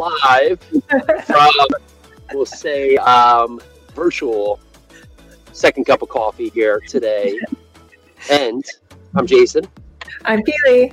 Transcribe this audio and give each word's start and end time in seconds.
live 0.00 0.58
from, 1.26 1.50
we'll 2.32 2.46
say, 2.46 2.96
um, 2.96 3.60
virtual 3.94 4.58
second 5.52 5.84
cup 5.84 6.00
of 6.00 6.08
coffee 6.08 6.48
here 6.48 6.80
today. 6.88 7.38
And 8.30 8.64
I'm 9.14 9.26
Jason. 9.26 9.64
I'm 10.24 10.42
Keely. 10.42 10.92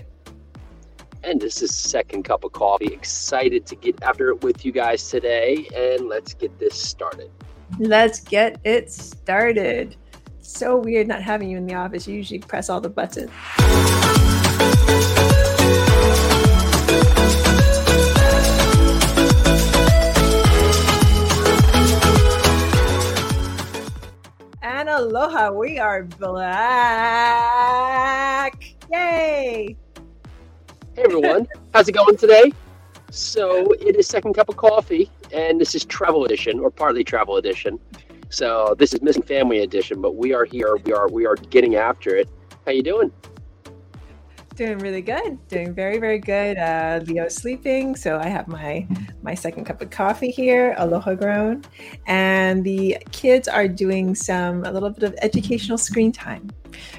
And 1.24 1.40
this 1.40 1.62
is 1.62 1.74
second 1.74 2.24
cup 2.24 2.44
of 2.44 2.52
coffee. 2.52 2.88
Excited 2.88 3.66
to 3.68 3.76
get 3.78 4.02
after 4.04 4.30
it 4.32 4.44
with 4.44 4.66
you 4.66 4.74
guys 4.74 5.10
today. 5.10 5.70
And 5.74 6.10
let's 6.10 6.34
get 6.34 6.60
this 6.60 6.76
started. 6.76 7.32
Let's 7.80 8.20
get 8.20 8.60
it 8.66 8.92
started. 8.92 9.96
So 10.42 10.78
weird 10.78 11.08
not 11.08 11.22
having 11.22 11.50
you 11.50 11.58
in 11.58 11.66
the 11.66 11.76
office. 11.76 12.08
You 12.08 12.16
usually 12.16 12.40
press 12.40 12.70
all 12.70 12.82
the 12.82 12.90
buttons. 12.90 13.32
Aloha, 25.08 25.50
we 25.52 25.80
are 25.80 26.04
black. 26.04 26.36
Yay! 28.92 29.78
Hey 30.96 31.04
everyone, 31.04 31.48
how's 31.74 31.88
it 31.88 31.94
going 31.94 32.18
today? 32.18 32.52
So 33.10 33.72
it 33.80 33.96
is 33.96 34.06
second 34.06 34.34
cup 34.34 34.50
of 34.50 34.58
coffee, 34.58 35.10
and 35.32 35.62
this 35.62 35.76
is 35.76 35.86
travel 35.86 36.26
edition 36.26 36.60
or 36.60 36.70
partly 36.70 37.06
travel 37.06 37.38
edition. 37.38 37.80
So 38.30 38.76
this 38.78 38.94
is 38.94 39.02
missing 39.02 39.24
family 39.24 39.60
edition, 39.60 40.02
but 40.02 40.18
we 40.18 40.34
are 40.34 40.44
here. 40.44 40.76
We 40.76 40.92
are 40.92 41.08
we 41.08 41.26
are 41.26 41.36
getting 41.36 41.76
after 41.76 42.18
it. 42.18 42.28
How 42.66 42.74
you 42.74 42.84
doing? 42.84 43.10
Doing 44.58 44.80
really 44.80 45.04
good. 45.04 45.38
Doing 45.50 45.72
very 45.76 46.00
very 46.00 46.18
good. 46.18 46.58
Uh, 46.58 47.00
Leo's 47.06 47.36
sleeping, 47.36 47.96
so 47.96 48.18
I 48.18 48.28
have 48.28 48.48
my 48.48 48.88
my 49.22 49.36
second 49.36 49.66
cup 49.66 49.84
of 49.84 49.92
coffee 49.92 50.32
here, 50.32 50.74
aloha 50.80 51.14
grown, 51.14 51.64
and 52.08 52.64
the 52.64 52.98
kids 53.12 53.48
are 53.48 53.68
doing 53.68 54.16
some 54.16 54.66
a 54.66 54.72
little 54.72 54.90
bit 54.90 55.04
of 55.04 55.14
educational 55.22 55.78
screen 55.78 56.12
time. 56.12 56.50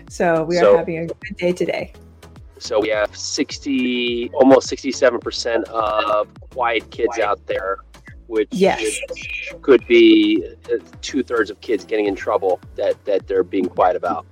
So 0.08 0.44
we 0.44 0.56
are 0.58 0.60
So- 0.60 0.76
having 0.76 0.98
a 0.98 1.06
good 1.06 1.36
day 1.36 1.52
today. 1.52 1.92
So 2.60 2.80
we 2.80 2.90
have 2.90 3.16
sixty, 3.16 4.30
almost 4.34 4.68
sixty-seven 4.68 5.18
percent 5.18 5.64
of 5.68 6.28
quiet 6.50 6.88
kids 6.92 7.18
out 7.18 7.44
there, 7.46 7.78
which 8.28 8.48
Yes. 8.52 8.82
which 9.10 9.52
could 9.62 9.84
be 9.88 10.44
two 11.02 11.24
thirds 11.24 11.50
of 11.50 11.60
kids 11.60 11.84
getting 11.84 12.06
in 12.06 12.14
trouble 12.14 12.60
that 12.76 13.04
that 13.04 13.26
they're 13.26 13.42
being 13.42 13.66
quiet 13.66 13.96
about. 13.96 14.26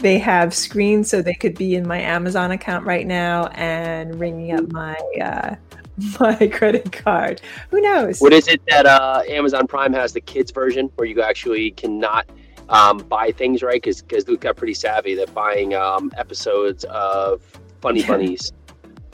They 0.00 0.18
have 0.18 0.54
screens, 0.54 1.10
so 1.10 1.20
they 1.20 1.34
could 1.34 1.56
be 1.56 1.74
in 1.74 1.86
my 1.86 2.00
Amazon 2.00 2.50
account 2.52 2.86
right 2.86 3.06
now 3.06 3.48
and 3.48 4.18
ringing 4.18 4.52
up 4.52 4.72
my 4.72 4.96
uh, 5.22 5.56
my 6.20 6.48
credit 6.48 6.90
card. 6.90 7.42
Who 7.70 7.80
knows? 7.80 8.18
What 8.18 8.32
is 8.32 8.48
it 8.48 8.62
that 8.68 8.86
uh, 8.86 9.22
Amazon 9.28 9.66
Prime 9.66 9.92
has 9.92 10.12
the 10.12 10.20
kids 10.20 10.50
version 10.50 10.90
where 10.96 11.06
you 11.06 11.20
actually 11.20 11.72
cannot 11.72 12.26
um, 12.70 12.98
buy 12.98 13.32
things 13.32 13.62
right? 13.62 13.74
Because 13.74 14.00
because 14.00 14.26
Luke 14.26 14.40
got 14.40 14.56
pretty 14.56 14.74
savvy 14.74 15.14
that 15.16 15.34
buying 15.34 15.74
um, 15.74 16.10
episodes 16.16 16.84
of 16.84 17.42
Funny 17.82 18.02
Bunnies, 18.06 18.52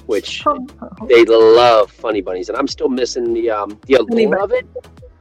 which 0.07 0.45
they 1.09 1.25
love 1.25 1.91
Funny 1.91 2.21
Bunnies, 2.21 2.49
and 2.49 2.57
I'm 2.57 2.69
still 2.69 2.89
missing 2.89 3.35
the 3.35 3.51
um, 3.51 3.79
the 3.87 3.97
Funny 3.97 4.25
allure 4.25 4.41
of 4.41 4.53
it. 4.53 4.67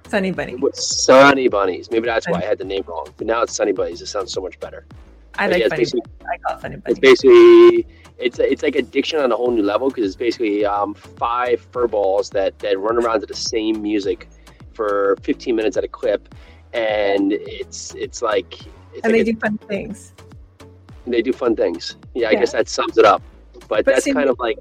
Sunny 0.10 0.32
Bunny. 0.32 0.56
Sunny 0.74 1.48
Bunnies. 1.48 1.90
Maybe 1.90 2.06
that's 2.06 2.28
why 2.28 2.40
I 2.40 2.46
had 2.46 2.60
the 2.60 2.66
name 2.66 2.84
wrong. 2.88 3.08
But 3.18 3.26
now 3.26 3.42
it's 3.42 3.56
Sunny 3.56 3.72
Bunnies. 3.72 4.02
It 4.04 4.06
sounds 4.06 4.32
so 4.32 4.40
much 4.40 4.60
better. 4.60 4.86
I 5.38 5.48
like 5.48 5.62
yeah, 5.62 5.68
Funny 5.70 5.82
basically, 5.82 6.02
I 6.32 6.38
call 6.38 6.58
it 6.58 6.62
Funny 6.62 6.78
it's 6.88 7.00
basically 7.00 7.88
it's 8.18 8.40
it's 8.40 8.64
like 8.64 8.76
addiction 8.76 9.20
on 9.20 9.32
a 9.32 9.36
whole 9.36 9.52
new 9.52 9.64
level 9.64 9.90
because 9.90 10.06
it's 10.06 10.16
basically 10.16 10.66
um, 10.66 10.94
five 10.94 11.60
fur 11.72 11.88
balls 11.88 12.30
that 12.32 12.58
that 12.60 12.80
run 12.80 12.98
around 12.98 13.20
to 13.22 13.26
the 13.26 13.36
same 13.36 13.82
music 13.82 14.30
for 14.74 15.16
15 15.24 15.56
minutes 15.56 15.78
at 15.78 15.84
a 15.84 15.88
clip, 15.88 16.34
and 16.74 17.34
it's 17.34 17.94
it's 17.96 18.22
like 18.22 18.54
it's 18.94 19.04
And 19.04 19.14
like 19.14 19.26
they 19.26 19.32
a- 19.32 19.34
do 19.34 19.40
fun 19.40 19.58
things. 19.68 20.14
they 21.08 21.22
do 21.22 21.34
fun 21.34 21.56
things. 21.56 21.98
Yeah, 22.14 22.30
I 22.30 22.32
Yeah. 22.32 22.40
guess 22.40 22.52
that 22.54 22.68
sums 22.70 22.98
it 22.98 23.06
up. 23.06 23.22
But, 23.68 23.84
But 23.84 23.86
that's 23.86 24.06
kind 24.12 24.30
of 24.30 24.38
like 24.40 24.60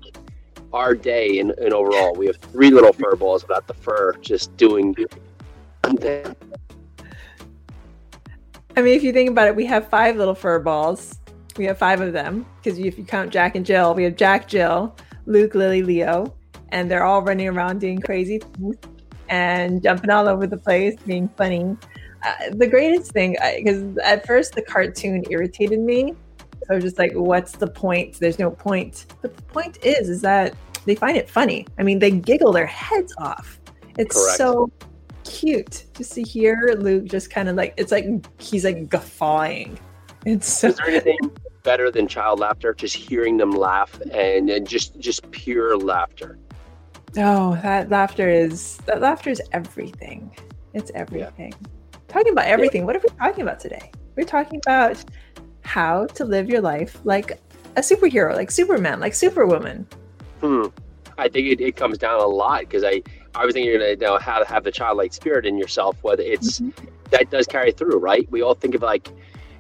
our 0.72 0.94
day 0.94 1.38
in, 1.38 1.52
in 1.58 1.72
overall. 1.72 2.14
We 2.14 2.26
have 2.26 2.36
three 2.36 2.70
little 2.70 2.92
fur 2.92 3.14
balls 3.16 3.42
without 3.46 3.66
the 3.66 3.74
fur, 3.74 4.14
just 4.20 4.56
doing. 4.56 4.94
I 8.76 8.82
mean, 8.82 8.94
if 8.96 9.02
you 9.04 9.12
think 9.12 9.30
about 9.30 9.46
it, 9.46 9.54
we 9.54 9.66
have 9.66 9.88
five 9.88 10.16
little 10.16 10.34
fur 10.34 10.58
balls. 10.58 11.20
We 11.56 11.64
have 11.66 11.78
five 11.78 12.00
of 12.00 12.12
them 12.12 12.44
because 12.56 12.78
if 12.78 12.98
you 12.98 13.04
count 13.04 13.30
Jack 13.30 13.54
and 13.54 13.64
Jill, 13.64 13.94
we 13.94 14.02
have 14.02 14.16
Jack, 14.16 14.48
Jill, 14.48 14.96
Luke, 15.26 15.54
Lily, 15.54 15.82
Leo, 15.82 16.34
and 16.70 16.90
they're 16.90 17.04
all 17.04 17.22
running 17.22 17.46
around 17.46 17.80
doing 17.80 18.00
crazy 18.00 18.38
things 18.38 18.76
and 19.28 19.80
jumping 19.80 20.10
all 20.10 20.28
over 20.28 20.48
the 20.48 20.56
place, 20.56 20.96
being 21.06 21.28
funny. 21.36 21.76
Uh, 22.24 22.32
the 22.52 22.66
greatest 22.66 23.12
thing, 23.12 23.36
because 23.56 23.96
at 23.98 24.26
first 24.26 24.54
the 24.54 24.62
cartoon 24.62 25.22
irritated 25.30 25.78
me. 25.78 26.14
So 26.66 26.72
I 26.72 26.74
was 26.74 26.84
just 26.84 26.98
like, 26.98 27.12
what's 27.12 27.52
the 27.52 27.68
point? 27.68 28.18
There's 28.18 28.38
no 28.40 28.50
point. 28.50 29.06
The 29.22 29.28
point 29.28 29.78
is, 29.84 30.08
is 30.08 30.20
that 30.22 30.56
they 30.84 30.96
find 30.96 31.16
it 31.16 31.30
funny. 31.30 31.66
I 31.78 31.84
mean, 31.84 32.00
they 32.00 32.10
giggle 32.10 32.52
their 32.52 32.66
heads 32.66 33.14
off. 33.18 33.60
It's 33.98 34.16
Correct. 34.16 34.38
so 34.38 34.72
cute 35.24 35.86
just 35.94 36.12
to 36.14 36.22
hear 36.22 36.76
Luke 36.78 37.06
just 37.06 37.30
kind 37.30 37.48
of 37.48 37.56
like, 37.56 37.74
it's 37.76 37.92
like 37.92 38.06
he's 38.40 38.64
like 38.64 38.88
guffawing. 38.88 39.78
It's 40.24 40.46
so 40.46 40.68
Is 40.68 40.76
there 40.76 40.88
anything 40.88 41.18
better 41.64 41.90
than 41.90 42.08
child 42.08 42.40
laughter? 42.40 42.72
Just 42.72 42.96
hearing 42.96 43.36
them 43.36 43.50
laugh 43.52 44.00
and, 44.12 44.48
and 44.48 44.66
just 44.66 44.98
just 44.98 45.30
pure 45.30 45.76
laughter. 45.76 46.38
Oh, 47.16 47.58
that 47.62 47.90
laughter 47.90 48.28
is 48.28 48.78
that 48.86 49.00
laughter 49.00 49.30
is 49.30 49.42
everything. 49.52 50.34
It's 50.72 50.90
everything. 50.94 51.54
Talking 52.08 52.32
about 52.32 52.46
everything. 52.46 52.86
What 52.86 52.96
are 52.96 53.00
we 53.00 53.08
talking 53.18 53.42
about 53.42 53.60
today? 53.60 53.90
We're 54.16 54.24
talking 54.24 54.60
about 54.64 55.04
how 55.62 56.06
to 56.06 56.24
live 56.24 56.48
your 56.48 56.60
life 56.60 57.00
like 57.04 57.32
a 57.76 57.80
superhero, 57.80 58.34
like 58.34 58.50
Superman, 58.50 59.00
like 59.00 59.14
Superwoman. 59.14 59.86
Hmm. 60.40 60.66
I 61.16 61.28
think 61.28 61.48
it, 61.48 61.60
it 61.60 61.76
comes 61.76 61.98
down 61.98 62.20
a 62.20 62.26
lot 62.26 62.60
because 62.60 62.84
I 62.84 63.02
I 63.34 63.44
was 63.44 63.54
thinking 63.54 63.70
you're 63.70 63.80
gonna 63.80 63.96
know 63.96 64.18
how 64.18 64.38
to 64.38 64.44
have 64.44 64.64
the 64.64 64.70
childlike 64.70 65.12
spirit 65.12 65.46
in 65.46 65.58
yourself. 65.58 65.96
Whether 66.02 66.22
it's 66.22 66.62
that 67.10 67.30
does 67.30 67.46
carry 67.46 67.72
through, 67.72 67.98
right? 67.98 68.30
We 68.30 68.42
all 68.42 68.54
think 68.54 68.74
of 68.74 68.82
like, 68.82 69.08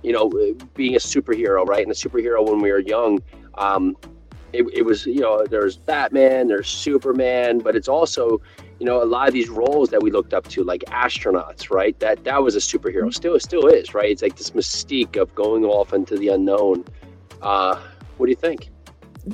you 0.02 0.12
know, 0.12 0.30
being 0.74 0.94
a 0.94 0.98
superhero, 0.98 1.66
right? 1.66 1.82
And 1.82 1.90
a 1.90 1.94
superhero 1.94 2.48
when 2.48 2.60
we 2.60 2.70
were 2.70 2.78
young, 2.78 3.20
um, 3.54 3.96
it, 4.52 4.64
it 4.72 4.82
was 4.82 5.06
you 5.06 5.20
know 5.20 5.44
there's 5.44 5.76
Batman, 5.76 6.48
there's 6.48 6.68
Superman, 6.68 7.58
but 7.58 7.74
it's 7.74 7.88
also 7.88 8.40
you 8.78 8.86
know 8.86 9.02
a 9.02 9.04
lot 9.04 9.26
of 9.26 9.34
these 9.34 9.48
roles 9.48 9.90
that 9.90 10.02
we 10.02 10.10
looked 10.10 10.32
up 10.32 10.46
to, 10.48 10.62
like 10.62 10.82
astronauts, 10.86 11.70
right? 11.70 11.98
That 11.98 12.22
that 12.24 12.42
was 12.42 12.54
a 12.54 12.60
superhero, 12.60 13.12
still 13.12 13.38
still 13.40 13.66
is, 13.66 13.92
right? 13.92 14.10
It's 14.10 14.22
like 14.22 14.36
this 14.36 14.50
mystique 14.50 15.20
of 15.20 15.34
going 15.34 15.64
off 15.64 15.92
into 15.92 16.16
the 16.16 16.28
unknown. 16.28 16.84
Uh, 17.42 17.80
what 18.16 18.26
do 18.26 18.30
you 18.30 18.36
think? 18.36 18.70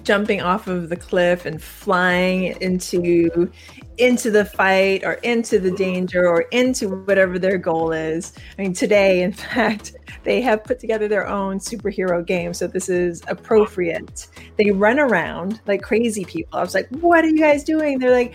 Jumping 0.03 0.41
off 0.41 0.67
of 0.67 0.89
the 0.89 0.97
cliff 0.97 1.47
and 1.47 1.63
flying 1.63 2.57
into 2.61 3.51
into 3.99 4.31
the 4.31 4.47
fight 4.47 5.05
or 5.05 5.15
into 5.15 5.59
the 5.59 5.71
danger 5.73 6.27
or 6.27 6.43
into 6.53 6.89
whatever 6.89 7.39
their 7.39 7.59
goal 7.59 7.93
is. 7.93 8.33
I 8.59 8.63
mean, 8.63 8.73
today, 8.73 9.23
in 9.23 9.33
fact, 9.35 9.95
they 10.25 10.41
have 10.41 10.65
put 10.65 10.79
together 10.79 11.07
their 11.07 11.29
own 11.29 11.59
superhero 11.59 12.25
game. 12.25 12.55
So 12.55 12.67
this 12.67 12.89
is 12.89 13.23
appropriate. 13.29 14.27
They 14.57 14.71
run 14.71 14.99
around 14.99 15.61
like 15.67 15.83
crazy 15.83 16.25
people. 16.25 16.59
I 16.59 16.63
was 16.63 16.75
like, 16.75 16.89
what 16.89 17.25
are 17.25 17.29
you 17.29 17.39
guys 17.39 17.63
doing? 17.63 17.99
They're 17.99 18.11
like, 18.11 18.35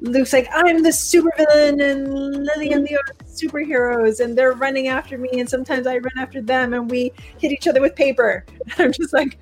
Luke's 0.00 0.32
like, 0.32 0.48
I'm 0.52 0.82
the 0.82 0.88
supervillain, 0.88 1.82
and 1.82 2.44
Lily 2.44 2.72
and 2.72 2.84
Leo 2.84 2.98
are 2.98 3.14
the 3.18 3.24
superheroes, 3.24 4.20
and 4.20 4.36
they're 4.36 4.52
running 4.52 4.88
after 4.88 5.16
me, 5.16 5.28
and 5.34 5.48
sometimes 5.48 5.86
I 5.86 5.98
run 5.98 6.18
after 6.18 6.40
them, 6.40 6.74
and 6.74 6.90
we 6.90 7.12
hit 7.38 7.52
each 7.52 7.68
other 7.68 7.80
with 7.80 7.94
paper. 7.94 8.44
I'm 8.78 8.92
just 8.92 9.12
like, 9.12 9.38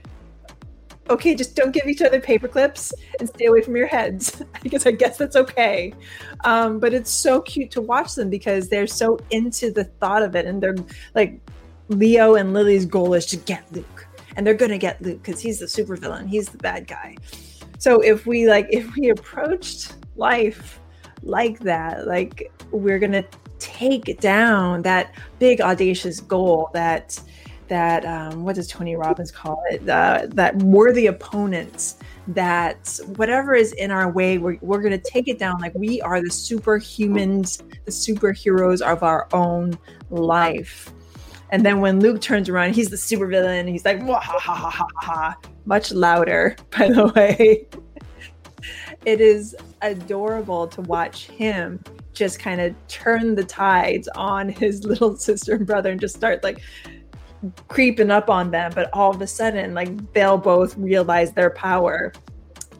okay, 1.10 1.34
just 1.34 1.56
don't 1.56 1.72
give 1.72 1.86
each 1.86 2.00
other 2.00 2.20
paper 2.20 2.48
clips 2.48 2.94
and 3.18 3.28
stay 3.28 3.46
away 3.46 3.60
from 3.62 3.76
your 3.76 3.86
heads. 3.86 4.42
because 4.62 4.86
I 4.86 4.92
guess 4.92 5.18
that's 5.18 5.36
okay. 5.36 5.92
Um, 6.44 6.78
but 6.78 6.94
it's 6.94 7.10
so 7.10 7.40
cute 7.42 7.70
to 7.72 7.80
watch 7.80 8.14
them 8.14 8.30
because 8.30 8.68
they're 8.68 8.86
so 8.86 9.18
into 9.30 9.70
the 9.70 9.84
thought 9.84 10.22
of 10.22 10.34
it, 10.36 10.46
and 10.46 10.62
they're 10.62 10.76
like 11.14 11.40
Leo 11.88 12.36
and 12.36 12.54
Lily's 12.54 12.86
goal 12.86 13.14
is 13.14 13.26
to 13.26 13.36
get 13.36 13.64
Luke, 13.72 14.06
and 14.36 14.46
they're 14.46 14.54
gonna 14.54 14.78
get 14.78 15.02
Luke 15.02 15.22
because 15.22 15.40
he's 15.40 15.58
the 15.58 15.66
supervillain, 15.66 16.28
he's 16.28 16.48
the 16.48 16.58
bad 16.58 16.86
guy. 16.86 17.16
So 17.78 18.00
if 18.00 18.26
we 18.26 18.48
like, 18.48 18.68
if 18.70 18.94
we 18.96 19.10
approached 19.10 19.94
life 20.16 20.80
like 21.22 21.58
that, 21.60 22.06
like 22.06 22.52
we're 22.70 22.98
gonna 22.98 23.24
take 23.58 24.18
down 24.20 24.82
that 24.82 25.14
big 25.38 25.60
audacious 25.60 26.20
goal 26.20 26.70
that 26.72 27.20
that 27.70 28.04
um, 28.04 28.44
what 28.44 28.56
does 28.56 28.68
Tony 28.68 28.96
Robbins 28.96 29.30
call 29.30 29.62
it? 29.70 29.88
Uh, 29.88 30.26
that 30.30 30.54
worthy 30.56 31.06
opponents. 31.06 31.96
That 32.26 33.00
whatever 33.16 33.54
is 33.54 33.72
in 33.72 33.90
our 33.90 34.10
way, 34.10 34.38
we're, 34.38 34.58
we're 34.60 34.82
going 34.82 34.92
to 34.92 35.10
take 35.10 35.28
it 35.28 35.38
down. 35.38 35.60
Like 35.60 35.74
we 35.74 36.02
are 36.02 36.20
the 36.20 36.28
superhumans, 36.28 37.62
the 37.86 37.90
superheroes 37.90 38.82
of 38.82 39.02
our 39.02 39.28
own 39.32 39.78
life. 40.10 40.92
And 41.50 41.64
then 41.64 41.80
when 41.80 42.00
Luke 42.00 42.20
turns 42.20 42.48
around, 42.48 42.74
he's 42.74 42.90
the 42.90 42.96
supervillain. 42.96 43.68
He's 43.68 43.84
like, 43.84 44.02
"Wah, 44.02 44.20
ha, 44.20 44.38
ha, 44.38 44.54
ha, 44.54 44.70
ha, 44.70 44.86
ha," 44.96 45.36
much 45.64 45.90
louder, 45.90 46.56
by 46.76 46.88
the 46.88 47.08
way. 47.16 47.66
it 49.06 49.20
is 49.20 49.56
adorable 49.80 50.68
to 50.68 50.82
watch 50.82 51.26
him 51.26 51.82
just 52.12 52.38
kind 52.38 52.60
of 52.60 52.74
turn 52.88 53.34
the 53.34 53.44
tides 53.44 54.08
on 54.14 54.48
his 54.48 54.84
little 54.84 55.16
sister 55.16 55.54
and 55.54 55.66
brother 55.66 55.90
and 55.90 56.00
just 56.00 56.14
start 56.14 56.42
like 56.44 56.60
creeping 57.68 58.10
up 58.10 58.28
on 58.28 58.50
them 58.50 58.70
but 58.74 58.90
all 58.92 59.10
of 59.10 59.20
a 59.20 59.26
sudden 59.26 59.74
like 59.74 60.12
they'll 60.12 60.38
both 60.38 60.76
realize 60.76 61.32
their 61.32 61.50
power 61.50 62.12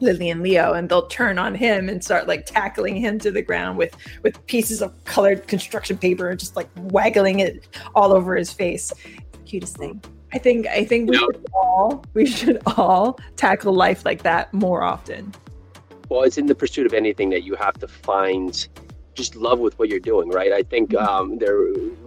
Lily 0.01 0.29
and 0.29 0.41
Leo, 0.41 0.73
and 0.73 0.89
they'll 0.89 1.07
turn 1.07 1.37
on 1.37 1.55
him 1.55 1.87
and 1.87 2.03
start 2.03 2.27
like 2.27 2.45
tackling 2.45 2.95
him 2.95 3.19
to 3.19 3.31
the 3.31 3.41
ground 3.41 3.77
with 3.77 3.95
with 4.23 4.43
pieces 4.47 4.81
of 4.81 4.91
colored 5.05 5.47
construction 5.47 5.97
paper 5.97 6.29
and 6.29 6.39
just 6.39 6.55
like 6.55 6.69
waggling 6.75 7.39
it 7.39 7.67
all 7.95 8.11
over 8.11 8.35
his 8.35 8.51
face. 8.51 8.91
Cutest 9.45 9.77
thing. 9.77 10.03
I 10.33 10.37
think 10.37 10.67
I 10.67 10.85
think 10.85 11.09
we 11.09 11.17
should 11.17 11.45
all 11.53 12.03
we 12.13 12.25
should 12.25 12.61
all 12.77 13.19
tackle 13.35 13.73
life 13.73 14.03
like 14.05 14.23
that 14.23 14.53
more 14.53 14.81
often. 14.81 15.33
Well, 16.09 16.23
it's 16.23 16.37
in 16.37 16.45
the 16.45 16.55
pursuit 16.55 16.85
of 16.85 16.93
anything 16.93 17.29
that 17.29 17.43
you 17.43 17.55
have 17.55 17.75
to 17.75 17.87
find 17.87 18.67
just 19.21 19.35
love 19.35 19.59
with 19.59 19.77
what 19.77 19.87
you're 19.89 19.99
doing, 19.99 20.29
right? 20.29 20.51
I 20.51 20.63
think 20.63 20.91
mm-hmm. 20.91 21.07
um, 21.07 21.37
there. 21.37 21.57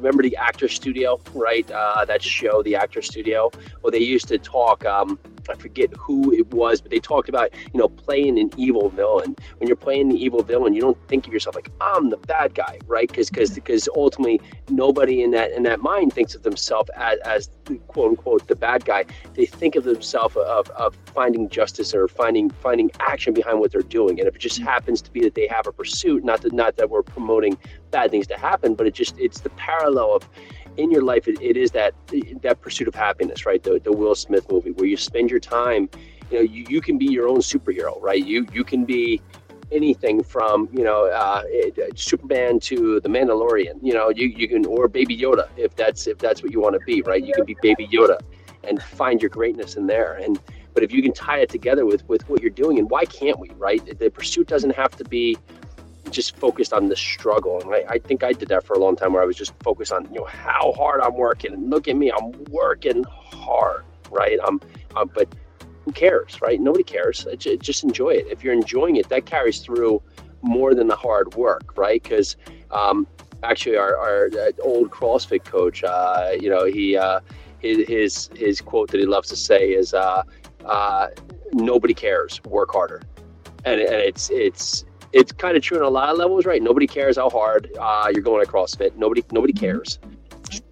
Remember 0.01 0.23
the 0.23 0.37
Actor 0.37 0.69
Studio, 0.69 1.21
right? 1.33 1.69
Uh, 1.71 2.05
that 2.05 2.23
show, 2.23 2.63
the 2.63 2.75
Actor 2.75 3.03
Studio. 3.03 3.51
Well, 3.81 3.91
they 3.91 4.01
used 4.01 4.29
to 4.29 4.39
talk. 4.39 4.85
Um, 4.85 5.19
I 5.51 5.55
forget 5.55 5.91
who 5.97 6.33
it 6.33 6.53
was, 6.53 6.81
but 6.81 6.91
they 6.91 7.01
talked 7.01 7.29
about 7.29 7.51
you 7.73 7.79
know 7.81 7.89
playing 7.89 8.39
an 8.39 8.51
evil 8.57 8.89
villain. 8.89 9.37
When 9.59 9.69
you're 9.69 9.77
playing 9.77 10.09
the 10.09 10.17
evil 10.17 10.43
villain, 10.43 10.75
you 10.75 10.81
don't 10.81 10.99
think 11.09 11.27
of 11.27 11.33
yourself 11.33 11.55
like 11.55 11.71
I'm 11.81 12.11
the 12.11 12.17
bad 12.17 12.55
guy, 12.55 12.79
right? 12.87 13.09
Because 13.09 13.31
because 13.31 13.51
because 13.51 13.89
ultimately 13.97 14.41
nobody 14.71 15.23
in 15.23 15.31
that 15.33 15.53
in 15.53 15.63
that 15.65 15.81
mind 15.81 16.13
thinks 16.13 16.35
of 16.35 16.43
themselves 16.43 16.91
as, 16.97 17.19
as 17.21 17.51
quote 17.89 18.11
unquote 18.11 18.47
the 18.47 18.57
bad 18.57 18.85
guy. 18.85 19.05
They 19.35 19.47
think 19.47 19.77
of 19.77 19.85
themselves 19.85 20.37
of, 20.37 20.69
of 20.71 20.97
finding 21.15 21.49
justice 21.49 21.95
or 21.95 22.09
finding 22.09 22.51
finding 22.51 22.91
action 23.01 23.35
behind 23.35 23.61
what 23.61 23.73
they're 23.73 23.83
doing. 23.83 24.19
And 24.19 24.29
if 24.29 24.37
it 24.37 24.41
just 24.41 24.59
mm-hmm. 24.59 24.69
happens 24.69 25.03
to 25.03 25.11
be 25.11 25.21
that 25.21 25.35
they 25.35 25.47
have 25.49 25.67
a 25.67 25.73
pursuit, 25.73 26.25
not 26.25 26.43
that 26.43 26.53
not 26.53 26.77
that 26.77 26.91
we're 26.91 27.03
promoting 27.03 27.59
bad 27.91 28.11
things 28.11 28.27
to 28.29 28.39
happen, 28.39 28.75
but 28.75 28.87
it 28.87 28.95
just 28.95 29.19
it's 29.19 29.41
the 29.41 29.51
parallel 29.51 30.15
of 30.15 30.29
in 30.77 30.91
your 30.91 31.03
life, 31.03 31.29
it, 31.29 31.41
it 31.41 31.57
is 31.57 31.71
that 31.73 31.95
that 32.43 32.61
pursuit 32.61 32.89
of 32.89 32.95
happiness, 32.95 33.47
right? 33.47 33.63
The, 33.63 33.81
the 33.83 33.93
Will 33.93 34.15
Smith 34.15 34.51
movie 34.51 34.73
where 34.73 34.87
you 34.87 34.97
spend 34.97 35.31
your 35.31 35.41
time, 35.41 35.89
you 36.31 36.39
know, 36.39 36.43
you, 36.43 36.67
you 36.69 36.81
can 36.81 36.99
be 36.99 37.07
your 37.07 37.29
own 37.29 37.39
superhero, 37.39 38.01
right? 38.01 38.25
You 38.25 38.47
you 38.53 38.65
can 38.65 38.85
be 38.85 39.21
anything 39.73 40.23
from 40.23 40.69
you 40.73 40.85
know 40.85 41.07
uh, 41.07 41.43
Superman 41.95 42.61
to 42.61 43.01
the 43.01 43.09
Mandalorian, 43.09 43.79
you 43.83 43.93
know, 43.93 44.11
you, 44.11 44.29
you 44.29 44.49
can 44.49 44.65
or 44.67 44.89
Baby 44.89 45.17
Yoda 45.17 45.49
if 45.57 45.75
that's 45.77 46.07
if 46.07 46.19
that's 46.19 46.43
what 46.43 46.53
you 46.53 46.61
want 46.61 46.75
to 46.75 46.81
be, 46.87 47.03
right? 47.03 47.25
You 47.25 47.33
can 47.35 47.45
be 47.45 47.57
Baby 47.63 47.89
Yoda 47.89 48.19
and 48.63 48.83
find 48.83 49.21
your 49.21 49.31
greatness 49.31 49.77
in 49.77 49.87
there. 49.87 50.15
And 50.15 50.41
but 50.73 50.83
if 50.83 50.93
you 50.93 51.03
can 51.03 51.13
tie 51.13 51.39
it 51.39 51.49
together 51.49 51.87
with 51.87 52.07
with 52.09 52.29
what 52.29 52.41
you're 52.41 52.51
doing, 52.51 52.79
and 52.79 52.91
why 52.91 53.05
can't 53.05 53.39
we, 53.39 53.51
right? 53.57 53.99
The 53.99 54.11
pursuit 54.11 54.49
doesn't 54.49 54.75
have 54.75 54.97
to 54.97 55.05
be 55.05 55.37
just 56.15 56.37
focused 56.37 56.73
on 56.73 56.89
the 56.89 56.97
struggle. 56.97 57.61
And 57.61 57.75
I, 57.75 57.85
I, 57.95 57.99
think 57.99 58.23
I 58.23 58.33
did 58.33 58.49
that 58.49 58.65
for 58.65 58.75
a 58.75 58.79
long 58.79 58.97
time 58.97 59.13
where 59.13 59.23
I 59.23 59.27
was 59.27 59.37
just 59.37 59.53
focused 59.63 59.93
on, 59.93 60.05
you 60.13 60.21
know, 60.21 60.27
how 60.27 60.73
hard 60.73 61.01
I'm 61.01 61.17
working. 61.17 61.53
And 61.53 61.71
look 61.71 61.89
at 61.89 61.97
me, 61.97 62.11
I'm 62.11 62.33
working 62.45 63.05
hard, 63.05 63.85
right? 64.11 64.39
I'm, 64.47 64.61
uh, 64.97 65.05
but 65.05 65.29
who 65.85 65.93
cares, 65.93 66.41
right? 66.41 66.61
Nobody 66.61 66.85
cares. 66.85 67.27
Just 67.39 67.85
enjoy 67.85 68.11
it. 68.11 68.27
If 68.29 68.43
you're 68.43 68.55
enjoying 68.55 68.97
it, 68.97 69.09
that 69.11 69.27
carries 69.27 69.61
through 69.61 70.03
more 70.43 70.75
than 70.75 70.87
the 70.87 70.97
hard 70.97 71.35
work, 71.35 71.77
right? 71.77 72.03
Because 72.03 72.37
um, 72.71 73.07
actually, 73.43 73.77
our, 73.77 73.97
our 73.97 74.27
uh, 74.27 74.51
old 74.63 74.91
CrossFit 74.91 75.45
coach, 75.45 75.85
uh, 75.85 76.31
you 76.41 76.49
know, 76.49 76.65
he 76.65 76.97
uh, 76.97 77.21
his, 77.59 77.89
his 77.89 78.31
his 78.37 78.61
quote 78.61 78.91
that 78.91 79.01
he 79.01 79.07
loves 79.07 79.29
to 79.29 79.37
say 79.37 79.71
is, 79.71 79.95
uh, 79.95 80.23
uh, 80.65 81.09
"Nobody 81.53 81.95
cares. 81.95 82.43
Work 82.45 82.73
harder." 82.73 83.03
And, 83.65 83.81
and 83.81 83.95
it's 83.95 84.31
it's 84.31 84.85
it's 85.15 85.31
kind 85.31 85.57
of 85.57 85.63
true 85.63 85.79
on 85.79 85.85
a 85.85 85.89
lot 85.89 86.09
of 86.09 86.19
levels, 86.19 86.45
right? 86.45 86.61
Nobody 86.61 86.89
cares 86.89 87.17
how 87.17 87.31
hard 87.31 87.71
uh, 87.81 88.11
you're 88.13 88.23
going 88.23 88.45
to 88.45 88.51
CrossFit. 88.51 88.97
Nobody 88.97 89.25
nobody 89.31 89.53
cares. 89.53 90.01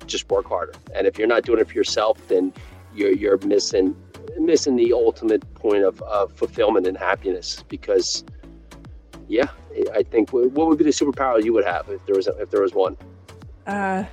Just 0.06 0.28
work 0.30 0.46
harder. 0.46 0.72
And 0.94 1.06
if 1.06 1.16
you're 1.16 1.28
not 1.28 1.44
doing 1.44 1.60
it 1.60 1.68
for 1.68 1.74
yourself, 1.74 2.18
then 2.26 2.52
you're 2.92 3.12
you're 3.12 3.38
missing 3.38 3.96
missing 4.38 4.74
the 4.74 4.92
ultimate 4.92 5.42
point 5.54 5.84
of, 5.84 6.02
of 6.02 6.32
fulfillment 6.32 6.88
and 6.88 6.96
happiness. 6.96 7.62
Because, 7.68 8.24
yeah, 9.28 9.48
I 9.94 10.02
think 10.02 10.32
what 10.32 10.52
would 10.52 10.78
be 10.78 10.84
the 10.84 10.90
superpower 10.90 11.42
you 11.42 11.52
would 11.52 11.64
have 11.64 11.88
if 11.88 12.04
there 12.06 12.16
was 12.16 12.26
if 12.26 12.50
there 12.50 12.62
was 12.62 12.74
one? 12.74 12.96
Uh, 13.64 14.04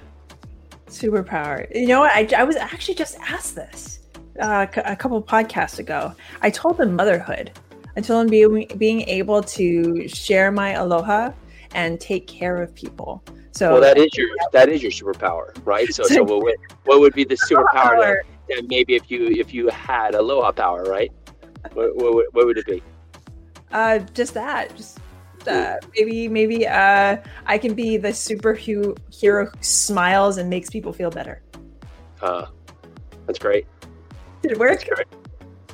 superpower. 0.88 1.68
You 1.76 1.88
know 1.88 2.02
what? 2.02 2.12
I 2.14 2.30
I 2.38 2.44
was 2.44 2.56
actually 2.56 2.96
just 2.96 3.18
asked 3.20 3.56
this 3.56 4.02
uh, 4.40 4.68
a 4.86 4.96
couple 4.96 5.22
podcasts 5.24 5.80
ago. 5.80 6.14
I 6.44 6.52
told 6.52 6.78
them 6.78 6.96
motherhood 6.96 7.52
until 7.96 8.18
I'm 8.18 8.28
being 8.28 8.68
being 8.78 9.02
able 9.02 9.42
to 9.44 10.08
share 10.08 10.52
my 10.52 10.72
aloha 10.72 11.32
and 11.74 12.00
take 12.00 12.28
care 12.28 12.62
of 12.62 12.74
people. 12.76 13.24
So 13.52 13.74
well, 13.74 13.82
that 13.82 13.98
is 13.98 14.16
your 14.16 14.28
that 14.54 14.70
is 14.70 14.82
your 14.82 14.92
superpower, 14.92 15.58
right? 15.66 15.92
So 15.94 16.04
so 16.04 16.24
what 16.32 16.44
would, 16.44 16.56
what 16.86 17.00
would 17.00 17.14
be 17.14 17.24
the 17.24 17.36
superpower 17.36 18.00
that, 18.00 18.24
that 18.50 18.70
maybe 18.70 18.96
if 18.96 19.10
you 19.10 19.28
if 19.28 19.54
you 19.54 19.70
had 19.70 20.16
aloha 20.16 20.52
power, 20.52 20.84
right? 20.84 21.12
What, 21.74 21.96
what, 21.96 22.26
what 22.34 22.46
would 22.46 22.58
it 22.58 22.66
be? 22.66 22.82
Uh, 23.72 24.00
just 24.14 24.34
that, 24.34 24.76
just 24.76 25.00
uh, 25.48 25.76
maybe 25.96 26.28
maybe 26.28 26.68
uh, 26.68 27.18
I 27.46 27.58
can 27.58 27.74
be 27.74 27.98
the 27.98 28.10
superhero 28.10 28.96
who 29.22 29.62
smiles 29.62 30.38
and 30.38 30.50
makes 30.50 30.70
people 30.70 30.94
feel 30.94 31.10
better. 31.10 31.42
Uh, 32.22 32.46
that's 33.26 33.40
great. 33.40 33.68
Did 34.42 34.54
it 34.54 34.60
work? 34.60 34.86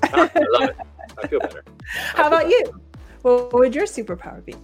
I 0.03 0.29
love 0.51 0.69
it. 0.69 0.77
I 1.23 1.27
feel 1.27 1.39
better. 1.39 1.63
How 1.85 2.27
about 2.27 2.49
you? 2.49 2.81
What 3.21 3.53
would 3.53 3.73
your 3.73 3.85
superpower 3.85 4.43
be? 4.43 4.55